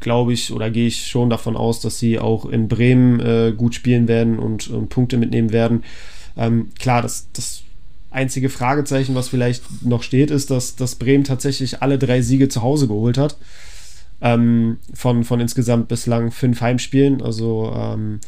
[0.00, 3.74] glaube ich oder gehe ich schon davon aus, dass sie auch in Bremen äh, gut
[3.74, 5.84] spielen werden und, und Punkte mitnehmen werden.
[6.38, 7.62] Ähm, klar, das, das
[8.10, 12.62] einzige Fragezeichen, was vielleicht noch steht, ist, dass, dass Bremen tatsächlich alle drei Siege zu
[12.62, 13.36] Hause geholt hat.
[14.20, 17.22] Ähm, von, von insgesamt bislang fünf Heimspielen.
[17.22, 18.20] Also ähm,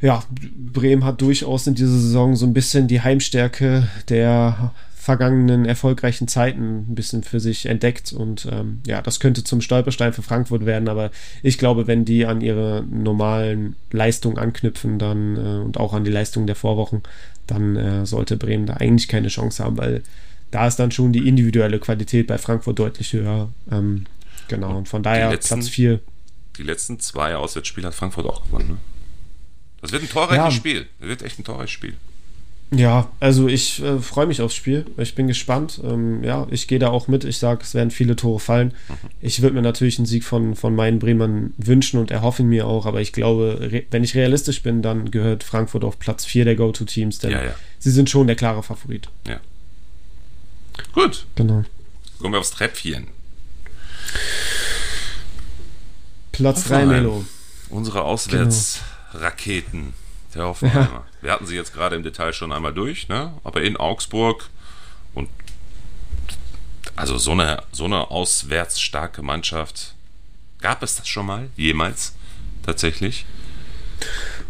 [0.00, 0.22] ja,
[0.56, 4.72] Bremen hat durchaus in dieser Saison so ein bisschen die Heimstärke der
[5.08, 10.12] vergangenen erfolgreichen Zeiten ein bisschen für sich entdeckt und ähm, ja, das könnte zum Stolperstein
[10.12, 11.10] für Frankfurt werden, aber
[11.42, 16.10] ich glaube, wenn die an ihre normalen Leistungen anknüpfen dann äh, und auch an die
[16.10, 17.04] Leistungen der Vorwochen,
[17.46, 20.02] dann äh, sollte Bremen da eigentlich keine Chance haben, weil
[20.50, 23.48] da ist dann schon die individuelle Qualität bei Frankfurt deutlich höher.
[23.72, 24.04] Ähm,
[24.48, 26.00] genau, und von daher letzten, Platz 4.
[26.58, 28.68] Die letzten zwei Auswärtsspiele hat Frankfurt auch gewonnen.
[28.68, 28.76] Ne?
[29.80, 30.50] Das wird ein torreiches ja.
[30.50, 30.86] Spiel.
[31.00, 31.94] Das wird echt ein torreiches Spiel.
[32.70, 34.84] Ja, also ich äh, freue mich aufs Spiel.
[34.98, 35.80] Ich bin gespannt.
[35.82, 37.24] Ähm, ja, ich gehe da auch mit.
[37.24, 38.74] Ich sage, es werden viele Tore fallen.
[38.88, 38.94] Mhm.
[39.22, 42.84] Ich würde mir natürlich einen Sieg von, von meinen Bremern wünschen und erhoffe mir auch.
[42.84, 47.18] Aber ich glaube, wenn ich realistisch bin, dann gehört Frankfurt auf Platz 4 der Go-To-Teams,
[47.20, 47.54] denn ja, ja.
[47.78, 49.08] sie sind schon der klare Favorit.
[49.26, 49.40] Ja.
[50.92, 51.24] Gut.
[51.36, 51.64] Genau.
[52.18, 53.06] Kommen wir aufs Treppchen.
[56.32, 57.24] Platz 3, Melo.
[57.70, 59.80] Unsere Auswärtsraketen.
[59.80, 59.92] Genau.
[60.34, 60.88] Der Hoffenheimer.
[60.88, 61.22] Ja.
[61.22, 63.32] Wir hatten sie jetzt gerade im Detail schon einmal durch, ne?
[63.44, 64.50] aber in Augsburg
[65.14, 65.28] und
[66.96, 69.94] also so eine, so eine auswärts starke Mannschaft.
[70.60, 71.48] Gab es das schon mal?
[71.56, 72.14] Jemals?
[72.64, 73.24] Tatsächlich?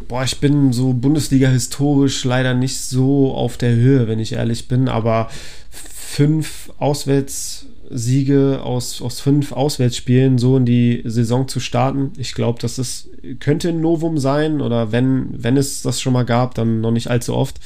[0.08, 4.68] Boah, ich bin so Bundesliga historisch leider nicht so auf der Höhe, wenn ich ehrlich
[4.68, 5.30] bin, aber
[5.70, 12.12] fünf Auswärts Siege aus, aus fünf Auswärtsspielen so in die Saison zu starten.
[12.18, 13.08] Ich glaube, das ist,
[13.40, 17.08] könnte ein Novum sein oder wenn, wenn es das schon mal gab, dann noch nicht
[17.08, 17.58] allzu oft.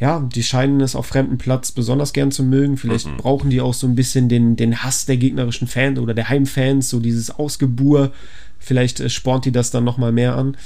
[0.00, 2.76] Ja, die scheinen es auf fremden Platz besonders gern zu mögen.
[2.76, 3.16] Vielleicht mhm.
[3.16, 6.88] brauchen die auch so ein bisschen den, den Hass der gegnerischen Fans oder der Heimfans,
[6.88, 8.12] so dieses Ausgebur.
[8.58, 10.56] Vielleicht äh, spornt die das dann nochmal mehr an.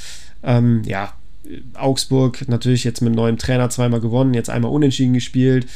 [0.43, 1.15] Ähm, ja,
[1.75, 5.67] Augsburg natürlich jetzt mit neuem Trainer zweimal gewonnen, jetzt einmal unentschieden gespielt.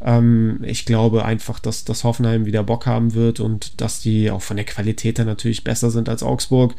[0.00, 4.42] Ähm, ich glaube einfach, dass, dass Hoffenheim wieder Bock haben wird und dass die auch
[4.42, 6.74] von der Qualität her natürlich besser sind als Augsburg.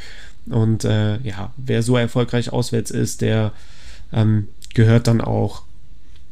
[0.47, 3.51] Und äh, ja, wer so erfolgreich auswärts ist, der
[4.13, 5.63] ähm, gehört dann auch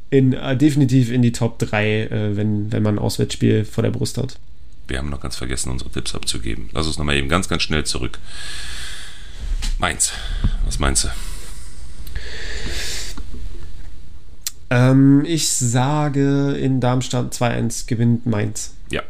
[0.09, 3.89] in, äh, definitiv in die Top 3, äh, wenn, wenn man ein Auswärtsspiel vor der
[3.89, 4.37] Brust hat.
[4.87, 6.69] Wir haben noch ganz vergessen, unsere Tipps abzugeben.
[6.73, 8.19] Lass uns nochmal eben ganz, ganz schnell zurück.
[9.79, 10.13] Mainz,
[10.65, 11.07] was meinst du?
[14.73, 18.73] Ähm, ich sage in Darmstadt 2-1 gewinnt Mainz.
[18.89, 19.03] Ja.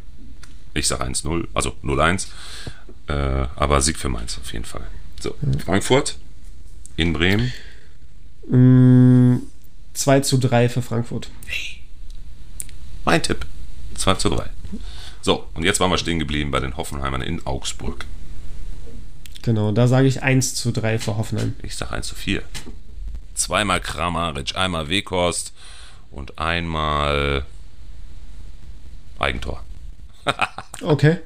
[0.74, 2.28] Ich sage 1-0, also 0-1.
[3.08, 4.86] Äh, aber Sieg für Mainz auf jeden Fall.
[5.22, 5.60] So, ja.
[5.64, 6.18] Frankfurt
[6.98, 7.54] in Bremen.
[8.50, 9.38] Mm,
[9.94, 11.30] 2 zu 3 für Frankfurt.
[11.46, 11.80] Hey.
[13.06, 13.46] Mein Tipp.
[13.96, 14.50] 2 zu 3.
[15.22, 18.06] So, und jetzt waren wir stehen geblieben bei den Hoffenheimern in Augsburg.
[19.44, 21.56] Genau, da sage ich 1 zu 3 für Hoffenheim.
[21.64, 22.44] Ich sage 1 zu 4
[23.44, 25.54] zweimal Kramaric, einmal Weghorst
[26.12, 27.46] und einmal
[29.20, 29.64] Eigentor.
[30.82, 31.18] okay.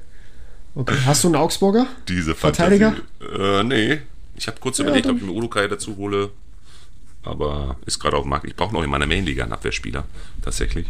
[0.75, 0.95] Okay.
[1.05, 1.87] Hast du einen Augsburger?
[2.07, 2.95] Diese Verteidiger?
[3.21, 3.99] Äh, nee.
[4.35, 6.29] Ich habe kurz ja, überlegt, ob ich mir Urukai dazu hole.
[7.23, 8.45] Aber ist gerade auf dem Markt.
[8.45, 10.05] Ich brauche noch in meiner Mainliga einen Abwehrspieler.
[10.41, 10.87] Tatsächlich.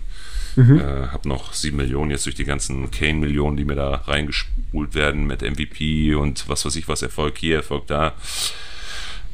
[0.55, 0.79] Mhm.
[0.79, 5.25] Äh, habe noch 7 Millionen jetzt durch die ganzen Kane-Millionen, die mir da reingespult werden
[5.25, 8.13] mit MVP und was weiß ich was, Erfolg hier, Erfolg da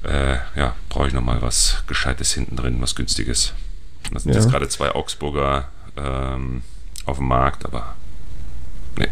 [0.03, 3.53] äh, ja, brauche ich nochmal was Gescheites hinten drin, was Günstiges.
[4.11, 4.39] Das sind ja.
[4.39, 6.63] jetzt gerade zwei Augsburger ähm,
[7.05, 7.95] auf dem Markt, aber
[8.97, 9.07] nee.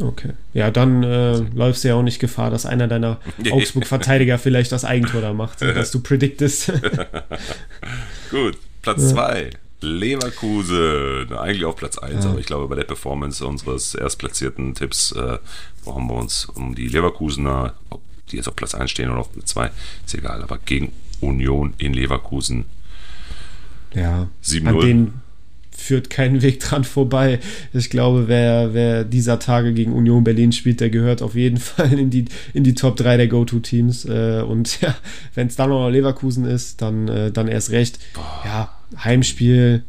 [0.00, 0.32] Okay.
[0.52, 3.20] Ja, dann äh, läufst du ja auch nicht Gefahr, dass einer deiner
[3.50, 6.72] Augsburg-Verteidiger vielleicht das Eigentor da macht, dass du prediktest.
[8.30, 9.42] Gut, Platz 2.
[9.42, 9.50] Ja.
[9.80, 12.30] Leverkusen, eigentlich auf Platz 1, ja.
[12.30, 15.38] aber ich glaube, bei der Performance unseres erstplatzierten Tipps äh,
[15.84, 17.74] brauchen wir uns um die Leverkusener,
[18.28, 19.70] die jetzt auf Platz 1 stehen oder auf Platz 2,
[20.06, 20.42] ist egal.
[20.42, 22.66] Aber gegen Union in Leverkusen.
[23.94, 25.22] Ja, 7 an denen
[25.78, 27.38] führt kein Weg dran vorbei.
[27.72, 31.98] Ich glaube, wer, wer dieser Tage gegen Union Berlin spielt, der gehört auf jeden Fall
[31.98, 34.04] in die, in die Top 3 der Go-To-Teams.
[34.04, 34.94] Äh, und ja,
[35.34, 38.00] wenn es dann noch Leverkusen ist, dann, äh, dann erst recht.
[38.44, 39.84] Ja, Heimspiel.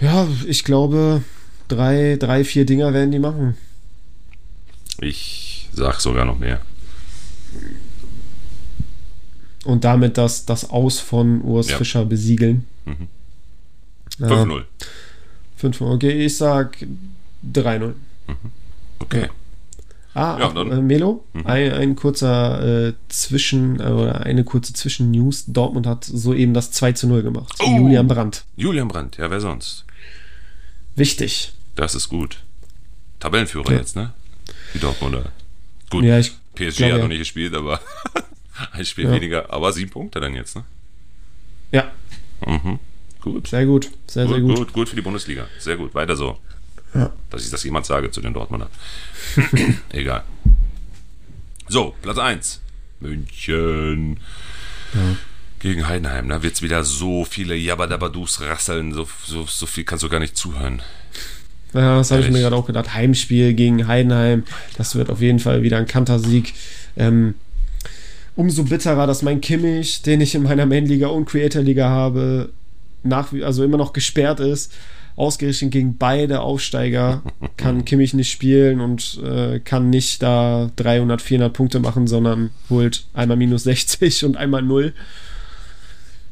[0.00, 1.22] Ja, ich glaube,
[1.68, 3.56] drei, drei, vier Dinger werden die machen.
[5.00, 6.60] Ich sag sogar noch mehr.
[9.68, 11.76] Und damit das, das Aus von Urs ja.
[11.76, 12.66] Fischer besiegeln.
[12.86, 13.08] Mhm.
[14.18, 14.62] 5-0.
[15.60, 15.92] 5-0.
[15.92, 16.78] Okay, ich sag
[17.52, 17.88] 3-0.
[17.88, 17.94] Mhm.
[18.98, 19.20] Okay.
[19.20, 19.28] Ja.
[20.14, 21.46] Ah, ja, dann, äh, Melo, mhm.
[21.46, 25.44] ein, ein, kurzer äh, Zwischen, äh, oder eine kurze Zwischen-News.
[25.48, 27.52] Dortmund hat soeben das 2 zu 0 gemacht.
[27.60, 28.44] Oh, Julian Brandt.
[28.56, 29.84] Julian Brandt, ja, wer sonst?
[30.96, 31.52] Wichtig.
[31.76, 32.42] Das ist gut.
[33.20, 33.76] Tabellenführer ja.
[33.76, 34.14] jetzt, ne?
[34.72, 35.30] Die Dortmunder.
[35.90, 36.04] Gut.
[36.04, 37.82] Ja, ich PSG glaub, hat noch nicht gespielt, aber
[38.72, 39.12] ein Spiel ja.
[39.12, 39.52] weniger.
[39.52, 40.64] Aber sieben Punkte dann jetzt, ne?
[41.70, 41.90] Ja.
[42.46, 42.78] Mhm.
[43.20, 43.48] Gut.
[43.48, 43.90] Sehr gut.
[44.06, 44.56] Sehr, gut, sehr gut.
[44.56, 45.46] Gut, gut für die Bundesliga.
[45.58, 45.94] Sehr gut.
[45.94, 46.38] Weiter so.
[46.94, 47.12] Ja.
[47.30, 48.70] Dass ich das jemand sage zu den Dortmunder.
[49.92, 50.24] Egal.
[51.68, 52.60] So, Platz 1.
[53.00, 54.20] München.
[54.94, 55.16] Ja.
[55.58, 56.28] Gegen Heidenheim.
[56.28, 58.94] Da wird es wieder so viele Jabadabadus rasseln.
[58.94, 60.82] So, so, so viel kannst du gar nicht zuhören.
[61.74, 62.94] Ja, das habe ich mir gerade auch gedacht.
[62.94, 64.44] Heimspiel gegen Heidenheim,
[64.78, 66.54] das wird auf jeden Fall wieder ein Kantersieg.
[66.96, 67.34] Ähm,
[68.38, 72.50] umso bitterer, dass mein Kimmich, den ich in meiner Main-Liga und Creator-Liga habe,
[73.02, 74.72] nach wie also immer noch gesperrt ist.
[75.16, 77.22] Ausgerechnet gegen beide Aufsteiger
[77.56, 83.06] kann Kimmich nicht spielen und äh, kann nicht da 300, 400 Punkte machen, sondern holt
[83.12, 84.92] einmal minus 60 und einmal 0.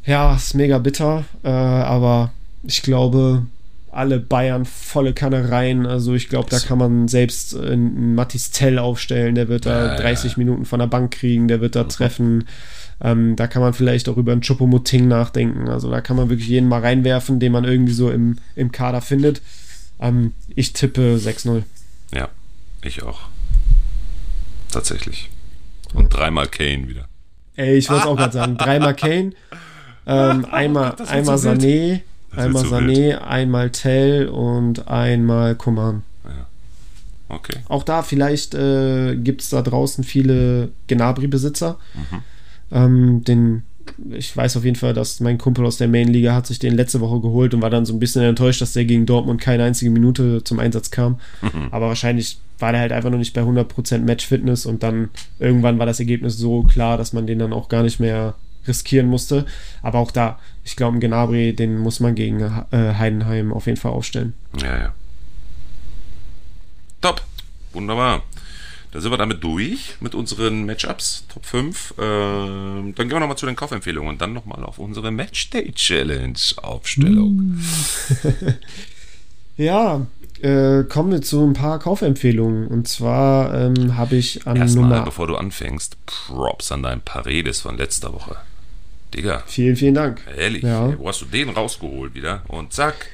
[0.05, 2.33] Ja, ist mega bitter, äh, aber
[2.63, 3.47] ich glaube,
[3.97, 5.87] alle Bayern volle Kanne rein.
[5.87, 9.97] Also ich glaube, da kann man selbst einen Mattis Tell aufstellen, der wird da ja,
[9.97, 10.39] 30 ja.
[10.39, 11.89] Minuten von der Bank kriegen, der wird da mhm.
[11.89, 12.45] treffen.
[13.01, 15.69] Ähm, da kann man vielleicht auch über einen Chopomoting nachdenken.
[15.69, 19.01] Also da kann man wirklich jeden mal reinwerfen, den man irgendwie so im, im Kader
[19.01, 19.43] findet.
[20.01, 21.63] Ähm, ich tippe 6-0.
[22.15, 22.29] Ja,
[22.83, 23.21] ich auch.
[24.71, 25.31] Tatsächlich.
[25.95, 27.09] Und dreimal Kane wieder.
[27.57, 28.59] Ey, ich wollte es auch gerade sagen.
[28.59, 29.33] Dreimal Kane,
[30.07, 32.03] ähm, einmal, einmal Sané,
[32.37, 33.23] einmal so Sané, wild.
[33.23, 36.03] einmal Tell und einmal Coman.
[36.25, 36.47] Ja.
[37.29, 37.59] Okay.
[37.69, 41.79] Auch da, vielleicht äh, gibt es da draußen viele Gnabry-Besitzer.
[41.95, 42.23] Mhm
[42.73, 43.63] ähm, den,
[44.11, 47.01] ich weiß auf jeden Fall, dass mein Kumpel aus der Main-Liga hat sich den letzte
[47.01, 49.91] Woche geholt und war dann so ein bisschen enttäuscht, dass der gegen Dortmund keine einzige
[49.91, 51.21] Minute zum Einsatz kam.
[51.43, 51.69] Mhm.
[51.71, 55.87] Aber wahrscheinlich war der halt einfach noch nicht bei 100% Match-Fitness und dann irgendwann war
[55.87, 58.35] das Ergebnis so klar, dass man den dann auch gar nicht mehr
[58.69, 59.47] riskieren musste.
[59.83, 63.93] Aber auch da, ich glaube, Gnabry, den muss man gegen äh, Heidenheim auf jeden Fall
[63.93, 64.35] aufstellen.
[64.61, 64.93] Ja, ja.
[67.01, 67.23] Top.
[67.73, 68.23] Wunderbar.
[68.93, 71.95] Da sind wir damit durch mit unseren Matchups, Top 5.
[71.99, 76.39] Ähm, dann gehen wir nochmal zu den Kaufempfehlungen und dann nochmal auf unsere Matchday Challenge
[76.63, 77.61] Aufstellung.
[79.59, 80.07] ja,
[80.41, 82.69] äh, kommen wir zu ein paar Kaufempfehlungen.
[82.69, 85.05] Und zwar ähm, habe ich an Erstmal, Nummer...
[85.05, 88.37] bevor du anfängst, Props an deinen Paredes von letzter Woche.
[89.17, 89.43] Digga.
[89.47, 90.21] Vielen, vielen Dank.
[90.37, 90.97] Ehrlich, ja.
[90.99, 92.43] wo hast du den rausgeholt wieder?
[92.49, 93.09] Und zack.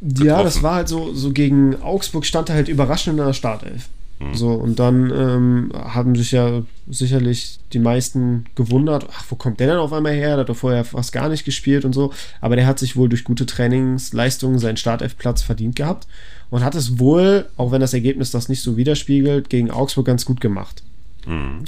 [0.00, 0.26] Getroffen.
[0.26, 3.88] Ja, das war halt so, so gegen Augsburg stand er halt überraschend in der Startelf.
[4.20, 4.34] Mhm.
[4.34, 9.68] So, und dann ähm, haben sich ja sicherlich die meisten gewundert, ach, wo kommt der
[9.68, 10.30] denn auf einmal her?
[10.30, 12.12] Der hat doch vorher fast gar nicht gespielt und so.
[12.40, 16.06] Aber der hat sich wohl durch gute Trainingsleistungen seinen Startelfplatz verdient gehabt
[16.50, 20.24] und hat es wohl, auch wenn das Ergebnis das nicht so widerspiegelt, gegen Augsburg ganz
[20.24, 20.82] gut gemacht.
[21.26, 21.64] Mhm.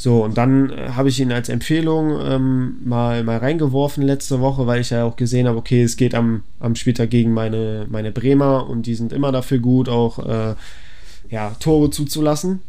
[0.00, 4.64] So, und dann äh, habe ich ihn als Empfehlung ähm, mal, mal reingeworfen letzte Woche,
[4.64, 8.12] weil ich ja auch gesehen habe, okay, es geht am, am Spieltag gegen meine, meine
[8.12, 10.54] Bremer und die sind immer dafür gut, auch äh,
[11.30, 12.60] ja, Tore zuzulassen.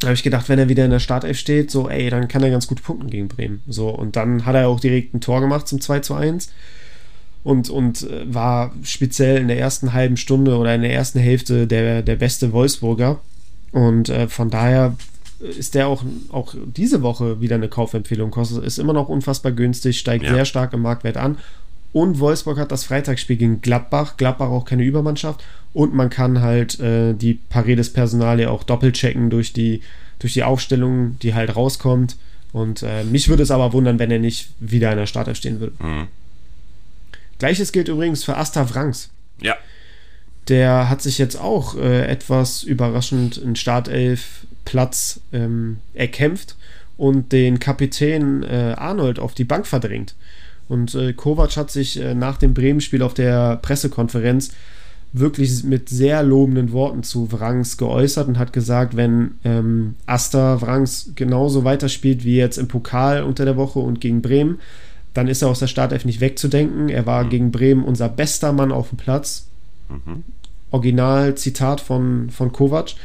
[0.00, 2.42] Da habe ich gedacht, wenn er wieder in der Startelf steht, so, ey, dann kann
[2.42, 3.62] er ganz gut punkten gegen Bremen.
[3.68, 6.50] So, und dann hat er auch direkt ein Tor gemacht zum 2 zu 1
[7.44, 11.68] und, und äh, war speziell in der ersten halben Stunde oder in der ersten Hälfte
[11.68, 13.20] der, der beste Wolfsburger.
[13.70, 14.96] Und äh, von daher
[15.40, 18.30] ist der auch, auch diese Woche wieder eine Kaufempfehlung.
[18.30, 20.34] Kostet, ist immer noch unfassbar günstig, steigt ja.
[20.34, 21.38] sehr stark im Marktwert an.
[21.92, 24.16] Und Wolfsburg hat das Freitagsspiel gegen Gladbach.
[24.16, 25.42] Gladbach auch keine Übermannschaft.
[25.72, 29.82] Und man kann halt äh, die Paredes-Personalie auch doppelt checken durch die,
[30.18, 32.16] durch die Aufstellung, die halt rauskommt.
[32.52, 35.60] Und äh, mich würde es aber wundern, wenn er nicht wieder in der Startelf stehen
[35.60, 35.74] würde.
[35.78, 36.08] Mhm.
[37.38, 39.10] Gleiches gilt übrigens für Asta Franks.
[39.40, 39.56] Ja.
[40.48, 43.56] Der hat sich jetzt auch äh, etwas überraschend einen
[44.66, 46.56] Startelf-Platz ähm, erkämpft
[46.96, 50.14] und den Kapitän äh, Arnold auf die Bank verdrängt.
[50.68, 54.50] Und äh, Kovac hat sich äh, nach dem Bremen-Spiel auf der Pressekonferenz
[55.12, 61.12] wirklich mit sehr lobenden Worten zu Wrangs geäußert und hat gesagt, wenn ähm, Asta Wrangs
[61.14, 64.58] genauso weiterspielt wie jetzt im Pokal unter der Woche und gegen Bremen,
[65.14, 66.88] dann ist er aus der Startelf nicht wegzudenken.
[66.88, 67.30] Er war mhm.
[67.30, 69.46] gegen Bremen unser bester Mann auf dem Platz.
[69.88, 70.24] Mhm.
[70.72, 72.96] Original Zitat von, von Kovac.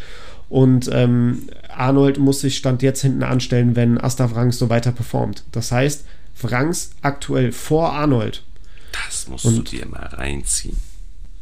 [0.52, 5.45] Und ähm, Arnold muss sich Stand jetzt hinten anstellen, wenn Asta Wrangs so weiter performt.
[5.54, 6.04] Das heißt,
[6.41, 8.43] Wrangs aktuell vor Arnold.
[8.91, 10.76] Das musst und, du dir mal reinziehen.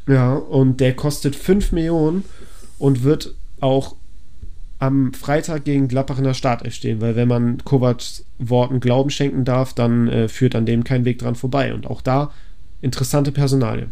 [0.05, 2.23] Ja, und der kostet 5 Millionen
[2.77, 3.95] und wird auch
[4.77, 9.43] am Freitag gegen Gladbach in der Startelf stehen, weil wenn man Kovacs Worten Glauben schenken
[9.43, 11.73] darf, dann äh, führt an dem kein Weg dran vorbei.
[11.73, 12.31] Und auch da
[12.79, 13.89] interessante Personalie.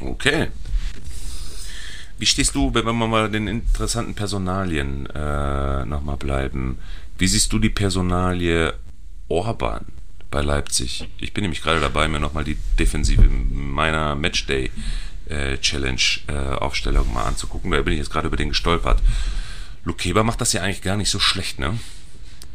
[0.00, 0.46] Okay.
[2.18, 6.78] Wie stehst du, wenn wir mal den interessanten Personalien äh, nochmal bleiben?
[7.18, 8.74] Wie siehst du die Personalie
[9.28, 9.86] Orban?
[10.30, 11.08] bei Leipzig.
[11.18, 14.70] Ich bin nämlich gerade dabei, mir nochmal die Defensive meiner Matchday
[15.28, 17.70] äh, Challenge äh, Aufstellung mal anzugucken.
[17.70, 19.02] Da bin ich jetzt gerade über den gestolpert.
[19.84, 21.78] Lukeba macht das ja eigentlich gar nicht so schlecht, ne?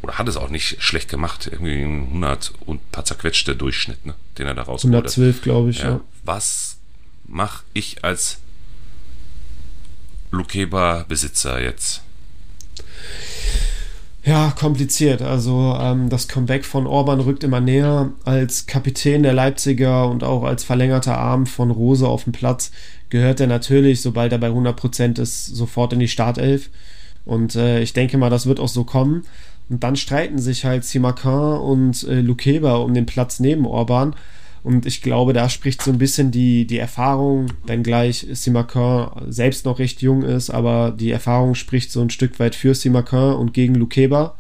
[0.02, 1.48] Oder hat es auch nicht schlecht gemacht.
[1.52, 4.16] Irgendwie ein 100 und ein paar zerquetschte Durchschnitt, ne?
[4.38, 5.90] Den er da raus 112, glaube ich, ja.
[5.90, 6.02] ja.
[6.24, 6.78] Was
[7.26, 8.40] mache ich als
[10.32, 12.02] Lukeba-Besitzer jetzt?
[14.24, 15.22] Ja, kompliziert.
[15.22, 18.12] Also ähm, das Comeback von Orban rückt immer näher.
[18.24, 22.72] Als Kapitän der Leipziger und auch als verlängerter Arm von Rose auf dem Platz
[23.10, 26.70] gehört er natürlich, sobald er bei 100% ist, sofort in die Startelf.
[27.26, 29.24] Und äh, ich denke mal, das wird auch so kommen.
[29.70, 34.16] Und dann streiten sich halt Simakan und äh, Lukeba um den Platz neben Orban.
[34.64, 39.80] Und ich glaube, da spricht so ein bisschen die, die Erfahrung, wenngleich Simakan selbst noch
[39.80, 43.74] recht jung ist, aber die Erfahrung spricht so ein Stück weit für Simakan und gegen
[43.74, 44.36] Lukeba.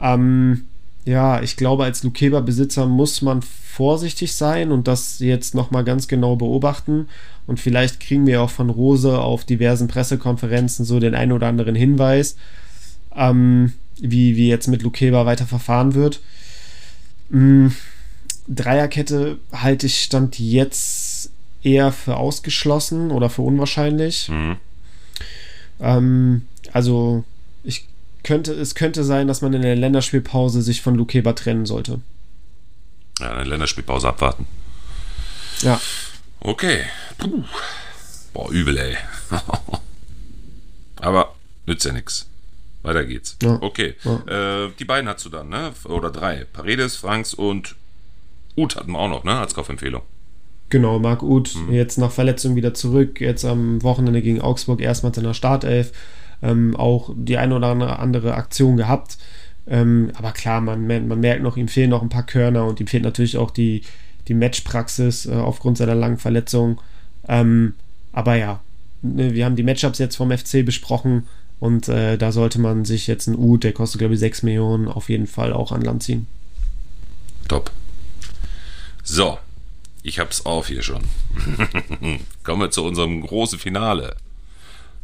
[0.00, 0.66] Ähm,
[1.04, 6.36] ja, ich glaube, als Lukeba-Besitzer muss man vorsichtig sein und das jetzt nochmal ganz genau
[6.36, 7.08] beobachten.
[7.48, 11.74] Und vielleicht kriegen wir auch von Rose auf diversen Pressekonferenzen so den einen oder anderen
[11.74, 12.36] Hinweis,
[13.16, 16.20] ähm, wie, wie jetzt mit Lukeba weiter verfahren wird.
[17.30, 17.72] Mhm.
[18.54, 21.30] Dreierkette halte ich Stand jetzt
[21.62, 24.28] eher für ausgeschlossen oder für unwahrscheinlich.
[24.28, 24.56] Mhm.
[25.80, 27.24] Ähm, also
[27.64, 27.86] ich
[28.22, 32.00] könnte, es könnte sein, dass man in der Länderspielpause sich von Lukeba trennen sollte.
[33.20, 34.46] Ja, eine Länderspielpause abwarten.
[35.60, 35.80] Ja.
[36.40, 36.84] Okay.
[37.18, 37.44] Puh.
[38.32, 38.96] Boah, übel, ey.
[40.96, 41.34] Aber
[41.66, 42.26] nützt ja nichts.
[42.82, 43.36] Weiter geht's.
[43.42, 43.58] Ja.
[43.60, 43.94] Okay.
[44.02, 44.64] Ja.
[44.64, 45.72] Äh, die beiden hast du dann, ne?
[45.84, 46.44] Oder drei.
[46.44, 47.76] Paredes, Franks und
[48.56, 49.38] Uth hatten wir auch noch, ne?
[49.38, 50.02] Als Kaufempfehlung.
[50.68, 51.74] Genau, Marc Uth mhm.
[51.74, 53.20] jetzt nach Verletzung wieder zurück.
[53.20, 55.92] Jetzt am Wochenende gegen Augsburg erstmals in der Startelf.
[56.42, 59.18] Ähm, auch die eine oder andere Aktion gehabt.
[59.66, 62.86] Ähm, aber klar, man, man merkt noch, ihm fehlen noch ein paar Körner und ihm
[62.86, 63.82] fehlt natürlich auch die,
[64.28, 66.80] die Matchpraxis äh, aufgrund seiner langen Verletzung.
[67.28, 67.74] Ähm,
[68.12, 68.60] aber ja,
[69.02, 71.28] ne, wir haben die Matchups jetzt vom FC besprochen
[71.60, 74.88] und äh, da sollte man sich jetzt ein U, der kostet glaube ich 6 Millionen,
[74.88, 76.26] auf jeden Fall auch an Land ziehen.
[77.46, 77.70] Top.
[79.02, 79.38] So,
[80.02, 81.02] ich hab's auf hier schon.
[82.44, 84.16] Kommen wir zu unserem großen Finale.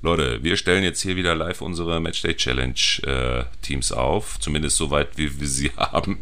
[0.03, 5.19] Leute, wir stellen jetzt hier wieder live unsere Matchday Challenge äh, Teams auf, zumindest soweit
[5.19, 6.19] wie wir sie haben.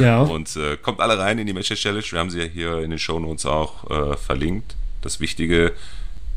[0.00, 0.22] ja.
[0.22, 2.04] Und äh, kommt alle rein in die Matchday Challenge.
[2.10, 4.74] Wir haben sie ja hier in den Show Notes auch äh, verlinkt.
[5.02, 5.72] Das Wichtige,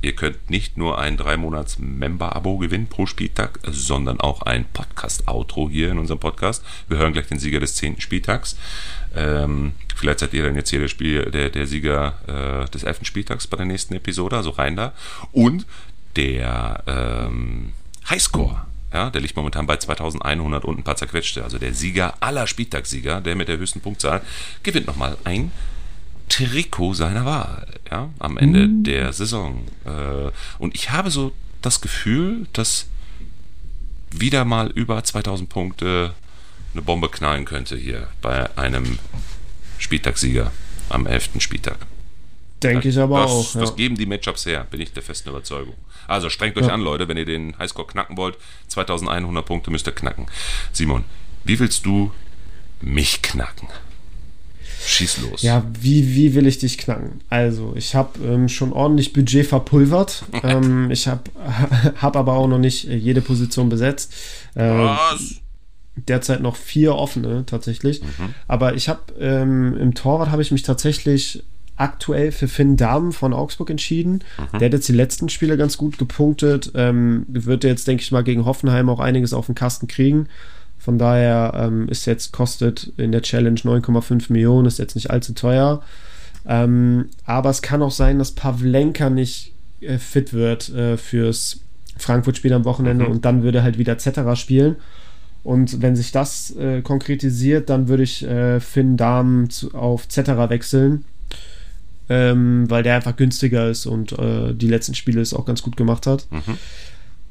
[0.03, 5.97] ihr könnt nicht nur ein 3-Monats-Member-Abo gewinnen pro Spieltag, sondern auch ein Podcast-Outro hier in
[5.97, 6.63] unserem Podcast.
[6.89, 8.01] Wir hören gleich den Sieger des 10.
[8.01, 8.57] Spieltags.
[9.15, 12.99] Ähm, vielleicht seid ihr dann jetzt hier der, Spiel, der, der Sieger äh, des 11.
[13.03, 14.93] Spieltags bei der nächsten Episode, also rein da.
[15.31, 15.65] Und
[16.17, 17.71] der ähm,
[18.09, 21.43] Highscore, ja, der liegt momentan bei 2100 und ein paar zerquetschte.
[21.45, 24.21] Also der Sieger aller Spieltagssieger, der mit der höchsten Punktzahl,
[24.63, 25.51] gewinnt nochmal ein
[26.29, 28.83] Trikot seiner Wahl, ja, am Ende mhm.
[28.83, 29.65] der Saison.
[29.85, 32.87] Äh, und ich habe so das Gefühl, dass
[34.11, 36.13] wieder mal über 2000 Punkte
[36.73, 38.99] eine Bombe knallen könnte hier bei einem
[39.77, 40.51] Spieltagssieger
[40.89, 41.31] am 11.
[41.39, 41.77] Spieltag.
[42.61, 43.55] Denke ich aber das, auch.
[43.55, 43.61] Ja.
[43.61, 45.75] Das geben die Matchups her, bin ich der festen Überzeugung.
[46.07, 46.73] Also strengt euch ja.
[46.73, 48.37] an, Leute, wenn ihr den Highscore knacken wollt.
[48.67, 50.27] 2100 Punkte müsst ihr knacken.
[50.71, 51.03] Simon,
[51.43, 52.11] wie willst du
[52.81, 53.67] mich knacken?
[54.85, 55.41] Schieß los.
[55.41, 57.21] Ja, wie, wie will ich dich knacken?
[57.29, 60.25] Also, ich habe ähm, schon ordentlich Budget verpulvert.
[60.43, 61.23] ähm, ich habe
[62.01, 64.13] hab aber auch noch nicht äh, jede Position besetzt.
[64.55, 65.35] Äh, Was?
[65.95, 68.01] Derzeit noch vier offene tatsächlich.
[68.01, 68.33] Mhm.
[68.47, 71.43] Aber ich habe ähm, im Torwart habe ich mich tatsächlich
[71.75, 74.23] aktuell für Finn Dahmen von Augsburg entschieden.
[74.53, 74.59] Mhm.
[74.59, 76.71] Der hat jetzt die letzten Spiele ganz gut gepunktet.
[76.75, 80.27] Ähm, wird jetzt, denke ich mal, gegen Hoffenheim auch einiges auf den Kasten kriegen.
[80.83, 85.33] Von daher ähm, ist jetzt, kostet in der Challenge 9,5 Millionen, ist jetzt nicht allzu
[85.33, 85.81] teuer.
[86.45, 91.61] Ähm, aber es kann auch sein, dass Pavlenka nicht äh, fit wird äh, fürs
[91.97, 93.11] Frankfurt-Spiel am Wochenende mhm.
[93.11, 94.75] und dann würde halt wieder Zetterer spielen.
[95.43, 100.49] Und wenn sich das äh, konkretisiert, dann würde ich äh, Finn Dahmen zu, auf Zetterer
[100.49, 101.05] wechseln
[102.09, 105.77] ähm, weil der einfach günstiger ist und äh, die letzten Spiele es auch ganz gut
[105.77, 106.27] gemacht hat.
[106.31, 106.57] Mhm.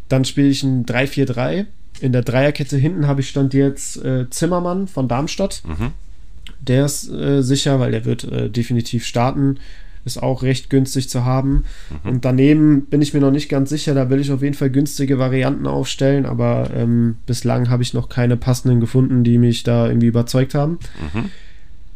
[0.08, 1.66] Dann spiele ich ein 3-4-3.
[2.00, 5.62] In der Dreierkette hinten habe ich stand jetzt äh, Zimmermann von Darmstadt.
[5.66, 5.92] Mhm.
[6.60, 9.58] Der ist äh, sicher, weil der wird äh, definitiv starten.
[10.04, 11.64] Ist auch recht günstig zu haben.
[12.02, 12.10] Mhm.
[12.10, 13.94] Und daneben bin ich mir noch nicht ganz sicher.
[13.94, 18.08] Da will ich auf jeden Fall günstige Varianten aufstellen, aber ähm, bislang habe ich noch
[18.08, 20.78] keine passenden gefunden, die mich da irgendwie überzeugt haben.
[21.12, 21.30] Mhm.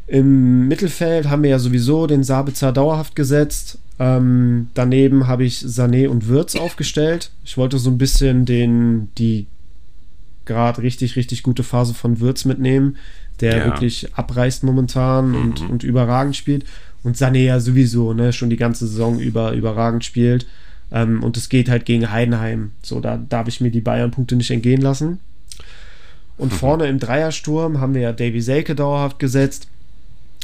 [0.09, 3.79] Im Mittelfeld haben wir ja sowieso den Sabitzer dauerhaft gesetzt.
[3.99, 7.33] Ähm, daneben habe ich Sané und Würz aufgestellt.
[7.45, 9.47] Ich wollte so ein bisschen den, die
[10.47, 12.97] gerade richtig, richtig gute Phase von Würz mitnehmen,
[13.41, 13.65] der ja.
[13.67, 15.37] wirklich abreißt momentan mhm.
[15.37, 16.65] und, und überragend spielt.
[17.03, 20.47] Und Sané ja sowieso, ne, schon die ganze Saison über überragend spielt.
[20.91, 22.73] Ähm, und es geht halt gegen Heidenheim.
[22.83, 25.21] So, da darf ich mir die Bayern-Punkte nicht entgehen lassen.
[26.39, 26.57] Und mhm.
[26.57, 29.69] vorne im Dreiersturm haben wir ja Davy Selke dauerhaft gesetzt.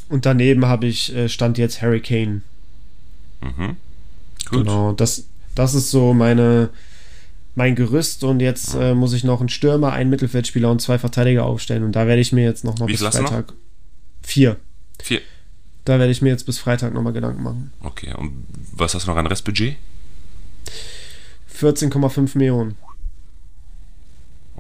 [0.09, 2.43] Und daneben habe ich, äh, stand jetzt Harry Kane.
[3.41, 3.77] Mhm.
[4.51, 4.67] Gut.
[4.67, 5.25] Genau, das,
[5.55, 6.71] das ist so meine,
[7.55, 11.45] mein Gerüst und jetzt äh, muss ich noch einen Stürmer, einen Mittelfeldspieler und zwei Verteidiger
[11.45, 13.49] aufstellen und da werde ich mir jetzt noch mal Wie bis Freitag.
[13.49, 13.55] Noch?
[14.23, 14.57] Vier.
[15.03, 15.21] Vier.
[15.85, 17.73] Da werde ich mir jetzt bis Freitag nochmal Gedanken machen.
[17.81, 19.77] Okay, und was hast du noch an Restbudget?
[21.61, 22.77] 14,5 Millionen.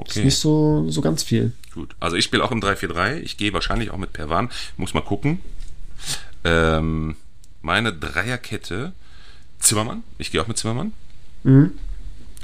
[0.07, 1.53] Ist nicht so, so ganz viel.
[1.74, 1.95] Gut.
[2.01, 3.20] Also ich spiele auch im 3-4-3.
[3.20, 4.51] Ich gehe wahrscheinlich auch mit Perwan.
[4.76, 5.40] Muss mal gucken.
[6.45, 7.16] Ähm,
[7.61, 8.93] meine Dreierkette
[9.59, 10.03] Zimmermann.
[10.18, 10.93] Ich gehe auch mit Zimmermann.
[11.45, 11.72] Mhm.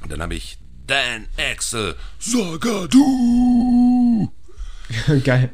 [0.02, 4.30] Und dann habe ich Dan Axel Sagadu.
[5.24, 5.50] Geil.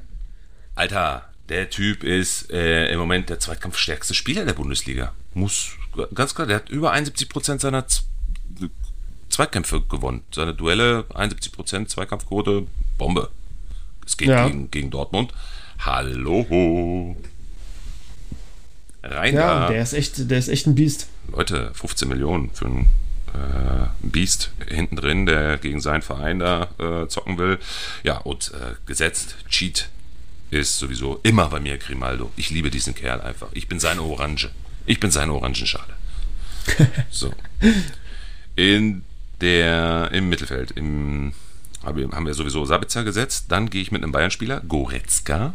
[0.74, 5.12] Alter, der Typ ist äh, im Moment der zweitkampfstärkste Spieler der Bundesliga.
[5.34, 5.72] Muss
[6.14, 8.04] ganz klar, der hat über 71% seiner Z
[9.28, 10.22] Zweikämpfe gewonnen.
[10.32, 12.66] Seine Duelle 71% Zweikampfquote,
[12.98, 13.30] Bombe.
[14.06, 14.46] Es geht Ja.
[14.46, 15.32] gegen, gegen Dortmund.
[15.80, 17.16] Hallo.
[19.02, 19.68] Rein Ja, da.
[19.70, 21.08] der ist echt, der ist echt ein Biest.
[21.32, 22.88] Leute, 15 Millionen für einen
[23.34, 27.58] äh, Beast hinten drin, der gegen seinen Verein da äh, zocken will.
[28.02, 29.88] Ja, und äh, gesetzt, Cheat
[30.50, 32.30] ist sowieso immer bei mir Grimaldo.
[32.36, 33.48] Ich liebe diesen Kerl einfach.
[33.52, 34.50] Ich bin seine Orange.
[34.86, 35.94] Ich bin seine Orangenschale.
[37.10, 37.32] so.
[38.56, 39.02] In
[39.40, 41.32] der, im Mittelfeld, im,
[41.82, 43.46] habe- haben wir sowieso Sabitzer gesetzt.
[43.48, 45.54] Dann gehe ich mit einem Bayern-Spieler, Goretzka.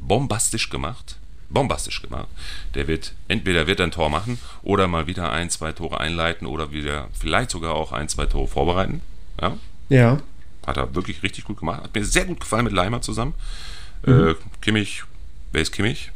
[0.00, 1.15] Bombastisch gemacht.
[1.48, 2.28] Bombastisch gemacht.
[2.74, 6.72] Der wird, entweder wird ein Tor machen oder mal wieder ein, zwei Tore einleiten oder
[6.72, 9.00] wieder vielleicht sogar auch ein, zwei Tore vorbereiten.
[9.40, 9.56] Ja,
[9.88, 10.18] Ja.
[10.66, 11.82] hat er wirklich richtig gut gemacht.
[11.84, 13.34] Hat mir sehr gut gefallen mit Leimer zusammen.
[14.06, 15.02] Äh, Kimmich,
[15.52, 16.10] wer ist Kimmich?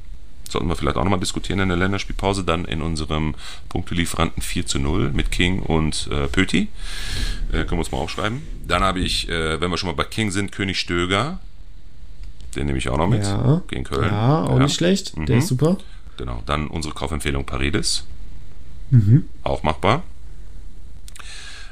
[0.49, 2.43] Sollten wir vielleicht auch nochmal diskutieren in der Länderspielpause.
[2.43, 3.37] Dann in unserem
[3.69, 6.67] Punktelieferanten 4 zu 0 mit King und äh, Pöti.
[7.51, 8.43] Äh, können wir uns mal aufschreiben.
[8.67, 11.39] Dann habe ich, äh, wenn wir schon mal bei King sind, König Stöger.
[12.57, 13.23] Den nehme ich auch noch mit.
[13.25, 13.63] Ja.
[13.69, 14.11] Gegen Köln.
[14.11, 15.17] Ja, auch nicht schlecht.
[15.17, 15.43] Der Mhm.
[15.43, 15.77] ist super.
[16.17, 16.43] Genau.
[16.47, 18.05] Dann unsere Kaufempfehlung Paredes.
[18.91, 19.25] Mhm.
[19.43, 20.03] Auch machbar.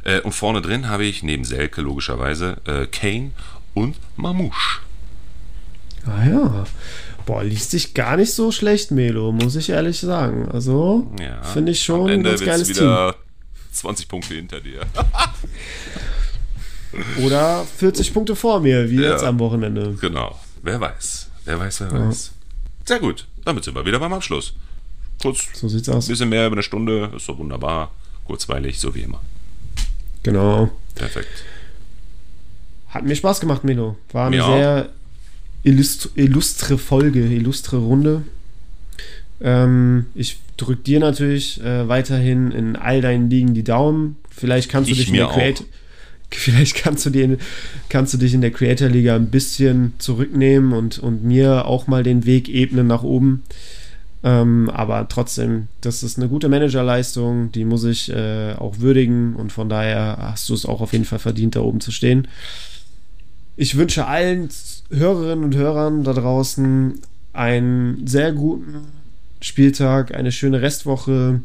[0.05, 3.33] Äh, und vorne drin habe ich neben Selke logischerweise äh, Kane
[3.75, 4.81] und Mamouche.
[6.07, 6.65] Ah ja.
[7.27, 10.49] Boah, liest sich gar nicht so schlecht, Melo, muss ich ehrlich sagen.
[10.51, 11.43] Also, Ja.
[11.43, 13.17] finde ich schon ein ganz geiles wieder
[13.73, 14.81] 20 Punkte hinter dir.
[16.93, 17.27] Team.
[17.27, 19.11] Oder 40 Punkte vor mir, wie Ja.
[19.11, 19.95] jetzt am Wochenende.
[20.01, 20.39] genau.
[20.69, 21.31] Wer weiß.
[21.47, 22.33] Wer weiß, wer weiß.
[22.85, 23.27] Sehr gut.
[23.47, 24.53] Damit sind wir wieder beim Abschluss.
[25.23, 26.09] Kurz, So sieht's ein aus.
[26.09, 27.11] bisschen mehr über eine Stunde.
[27.17, 27.91] Ist so wunderbar.
[28.27, 29.21] Kurzweilig, so wie immer.
[30.23, 30.71] Genau.
[30.95, 31.45] Perfekt.
[32.91, 33.97] Hat mir Spaß gemacht, Melo.
[34.13, 34.89] War eine Mir sehr
[35.63, 38.23] illust illustre Folge, illustre Runde.
[39.41, 44.17] Ähm, ich drück dir natürlich äh, weiterhin in all deinen Ligen die Daumen.
[44.31, 45.67] Vielleicht kannst du Ich dich in mir der Creator
[46.35, 47.39] Vielleicht kannst du, dir,
[47.89, 52.03] kannst du dich in der Creator Liga ein bisschen zurücknehmen und, und mir auch mal
[52.03, 53.43] den Weg ebnen nach oben.
[54.25, 59.53] Ähm, aber trotzdem, das ist eine gute Managerleistung, die muss ich äh, auch würdigen und
[59.53, 62.27] von daher hast du es auch auf jeden Fall verdient, da oben zu stehen.
[63.57, 64.49] Ich wünsche allen
[64.91, 67.01] Hörerinnen und Hörern da draußen
[67.33, 68.89] einen sehr guten
[69.41, 71.41] Spieltag, eine schöne Restwoche.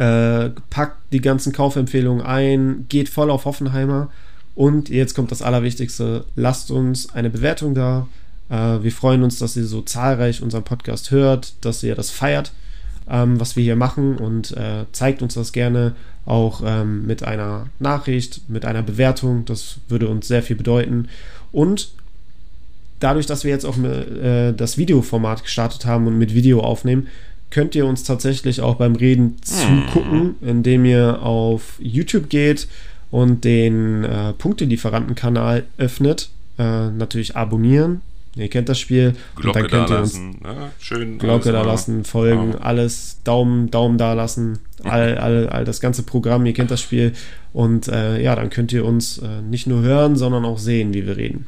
[0.00, 4.08] Äh, packt die ganzen Kaufempfehlungen ein, geht voll auf Hoffenheimer
[4.54, 8.08] und jetzt kommt das Allerwichtigste: lasst uns eine Bewertung da.
[8.48, 12.52] Äh, wir freuen uns, dass ihr so zahlreich unseren Podcast hört, dass ihr das feiert,
[13.10, 15.94] ähm, was wir hier machen und äh, zeigt uns das gerne
[16.24, 19.44] auch ähm, mit einer Nachricht, mit einer Bewertung.
[19.44, 21.10] Das würde uns sehr viel bedeuten.
[21.52, 21.92] Und
[23.00, 27.08] dadurch, dass wir jetzt auch äh, das Videoformat gestartet haben und mit Video aufnehmen,
[27.50, 32.68] könnt ihr uns tatsächlich auch beim Reden zugucken, indem ihr auf YouTube geht
[33.10, 36.30] und den äh, Punktelieferantenkanal öffnet.
[36.58, 38.02] Äh, natürlich abonnieren.
[38.36, 39.14] Ihr kennt das Spiel.
[39.34, 40.30] und Glocke dann da könnt ihr uns lassen.
[40.42, 40.70] Ne?
[40.78, 41.18] Schön.
[41.18, 42.58] Glocke da lassen, folgen, Ja.
[42.60, 47.12] alles, Daumen, Daumen da lassen, all, all, all das ganze Programm, ihr kennt das Spiel.
[47.52, 51.06] Und äh, ja, dann könnt ihr uns äh, nicht nur hören, sondern auch sehen, wie
[51.06, 51.46] wir reden.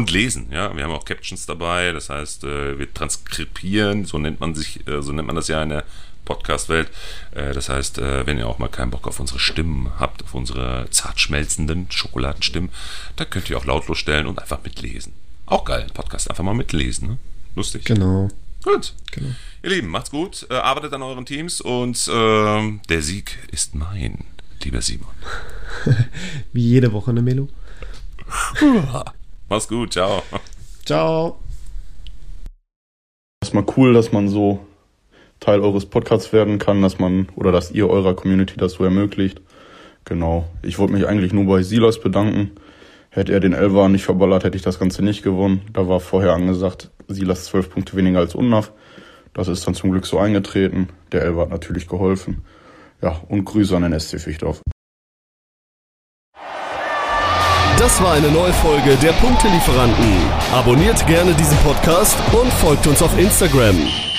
[0.00, 0.74] Und lesen, ja.
[0.74, 5.02] Wir haben auch Captions dabei, das heißt, äh, wir transkribieren, so nennt man sich, äh,
[5.02, 5.84] so nennt man das ja in der
[6.24, 6.88] Podcast-Welt.
[7.34, 10.34] Äh, das heißt, äh, wenn ihr auch mal keinen Bock auf unsere Stimmen habt, auf
[10.34, 12.70] unsere zart schmelzenden Schokoladenstimmen,
[13.16, 15.12] dann könnt ihr auch lautlos stellen und einfach mitlesen.
[15.44, 17.18] Auch geil, Podcast einfach mal mitlesen, ne?
[17.54, 17.84] Lustig.
[17.84, 18.30] Genau.
[18.62, 18.94] Gut.
[19.10, 19.32] genau.
[19.62, 24.24] Ihr Lieben, macht's gut, äh, arbeitet an euren Teams und ähm, der Sieg ist mein,
[24.62, 25.12] lieber Simon.
[26.54, 27.50] Wie jede Woche eine Melo.
[29.50, 30.22] Mach's gut, ciao.
[30.86, 31.40] Ciao.
[33.42, 34.60] Erstmal cool, dass man so
[35.40, 39.40] Teil eures Podcasts werden kann, dass man oder dass ihr eurer Community das so ermöglicht.
[40.04, 40.48] Genau.
[40.62, 42.52] Ich wollte mich eigentlich nur bei Silas bedanken.
[43.10, 45.62] Hätte er den Elfer nicht verballert, hätte ich das Ganze nicht gewonnen.
[45.72, 48.70] Da war vorher angesagt, Silas zwölf Punkte weniger als Unnaf.
[49.34, 50.90] Das ist dann zum Glück so eingetreten.
[51.10, 52.44] Der Elfer hat natürlich geholfen.
[53.02, 54.62] Ja, und Grüße an den SC Fichtdorf.
[57.80, 60.04] Das war eine neue Folge der Punktelieferanten.
[60.52, 64.09] Abonniert gerne diesen Podcast und folgt uns auf Instagram.